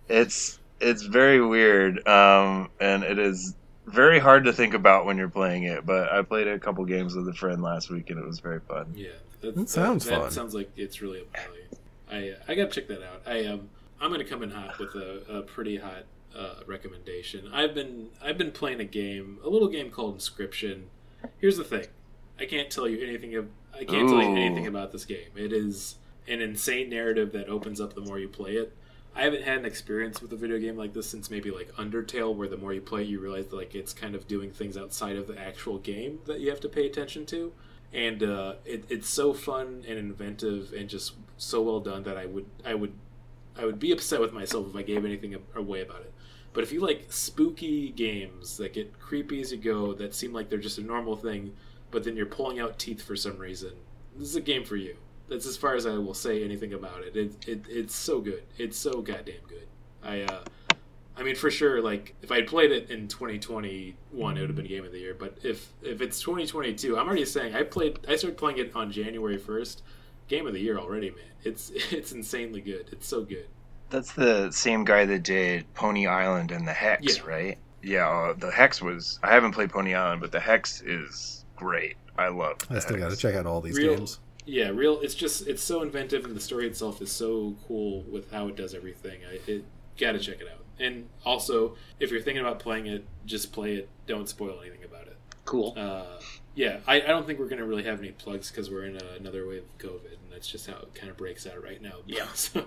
[0.09, 2.07] It's it's very weird.
[2.07, 3.57] Um and it is
[3.87, 7.15] very hard to think about when you're playing it, but I played a couple games
[7.15, 8.93] with a friend last week and it was very fun.
[8.95, 9.09] Yeah,
[9.45, 10.31] that, That sounds that, fun.
[10.31, 11.27] sounds like it's really up.
[12.11, 13.23] I uh, I gotta check that out.
[13.27, 13.69] I um
[14.01, 16.05] I'm gonna come in hot with a, a pretty hot
[16.37, 17.49] uh, recommendation.
[17.53, 20.85] I've been I've been playing a game, a little game called Inscryption.
[21.39, 21.87] Here's the thing,
[22.39, 23.35] I can't tell you anything.
[23.35, 25.31] Of, I can't tell you anything about this game.
[25.37, 25.97] It is
[26.29, 28.75] an insane narrative that opens up the more you play it.
[29.17, 32.35] I haven't had an experience with a video game like this since maybe like Undertale,
[32.35, 35.17] where the more you play, you realize that, like it's kind of doing things outside
[35.17, 37.53] of the actual game that you have to pay attention to
[37.93, 42.27] and uh, it, it's so fun and inventive and just so well done that I
[42.27, 42.93] would I would
[43.57, 46.13] I would be upset with myself if I gave anything away about it.
[46.53, 50.49] But if you like spooky games that get creepy as you go, that seem like
[50.49, 51.53] they're just a normal thing,
[51.91, 53.73] but then you're pulling out teeth for some reason,
[54.17, 54.97] this is a game for you.
[55.29, 57.17] That's as far as I will say anything about it.
[57.17, 58.45] It, it it's so good.
[58.59, 59.67] It's so goddamn good.
[60.03, 60.45] I uh,
[61.17, 61.81] I mean, for sure.
[61.81, 64.99] Like, if I had played it in 2021, it would have been Game of the
[64.99, 65.15] Year.
[65.15, 67.99] But if if it's 2022, I'm already saying I played.
[68.09, 69.83] I started playing it on January 1st.
[70.29, 71.19] Game of the Year already, man.
[71.45, 72.89] It's it's insanely good.
[72.93, 73.47] It's so good.
[73.91, 77.23] That's the same guy that did Pony Island and the Hex, Yeah.
[77.25, 77.59] right?
[77.83, 79.21] Yeah, uh, the Hex was.
[79.23, 81.97] I haven't played Pony Island, but the Hex is great.
[82.19, 82.57] I love.
[82.71, 84.21] I still got to check out all these Real- games.
[84.47, 85.01] Yeah, real.
[85.01, 88.57] It's just it's so inventive, and the story itself is so cool with how it
[88.57, 89.21] does everything.
[89.31, 89.65] I it,
[89.97, 90.64] gotta check it out.
[90.79, 93.89] And also, if you're thinking about playing it, just play it.
[94.07, 95.17] Don't spoil anything about it.
[95.45, 95.75] Cool.
[95.77, 96.21] uh,
[96.55, 98.97] yeah, I, I don't think we're going to really have any plugs because we're in
[98.97, 101.81] a, another wave of COVID, and that's just how it kind of breaks out right
[101.83, 101.97] now.
[102.07, 102.27] Yeah.
[102.35, 102.67] So,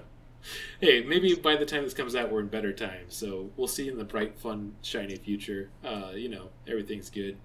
[0.79, 3.15] hey, maybe by the time this comes out, we're in better times.
[3.15, 5.69] So we'll see in the bright, fun, shiny future.
[5.83, 7.37] Uh, you know, everything's good.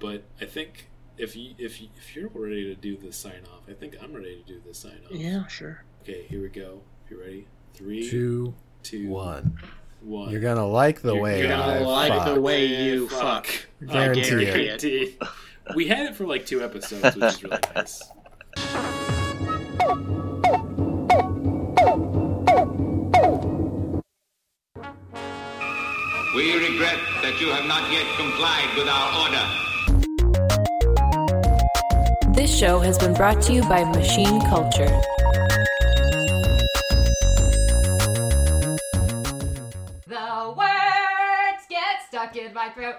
[0.00, 0.88] But I think
[1.18, 4.12] if you if you, if you're ready to do the sign off, I think I'm
[4.12, 5.12] ready to do the sign off.
[5.12, 5.84] Yeah, sure.
[6.02, 6.80] Okay, here we go.
[7.10, 7.46] You ready?
[7.74, 9.58] Three, Two, two, one.
[10.04, 10.30] One.
[10.30, 12.34] You're gonna like the You're way gonna I like fuck.
[12.34, 13.46] the way you Fuck.
[13.46, 13.66] fuck.
[13.88, 14.54] I Guarantee it.
[14.54, 14.88] guarantee
[15.20, 15.28] it.
[15.76, 18.02] We had it for like two episodes, which is really nice.
[26.34, 29.44] We regret that you have not yet complied with our order.
[32.34, 34.88] This show has been brought to you by Machine Culture.
[42.52, 42.96] In my throat.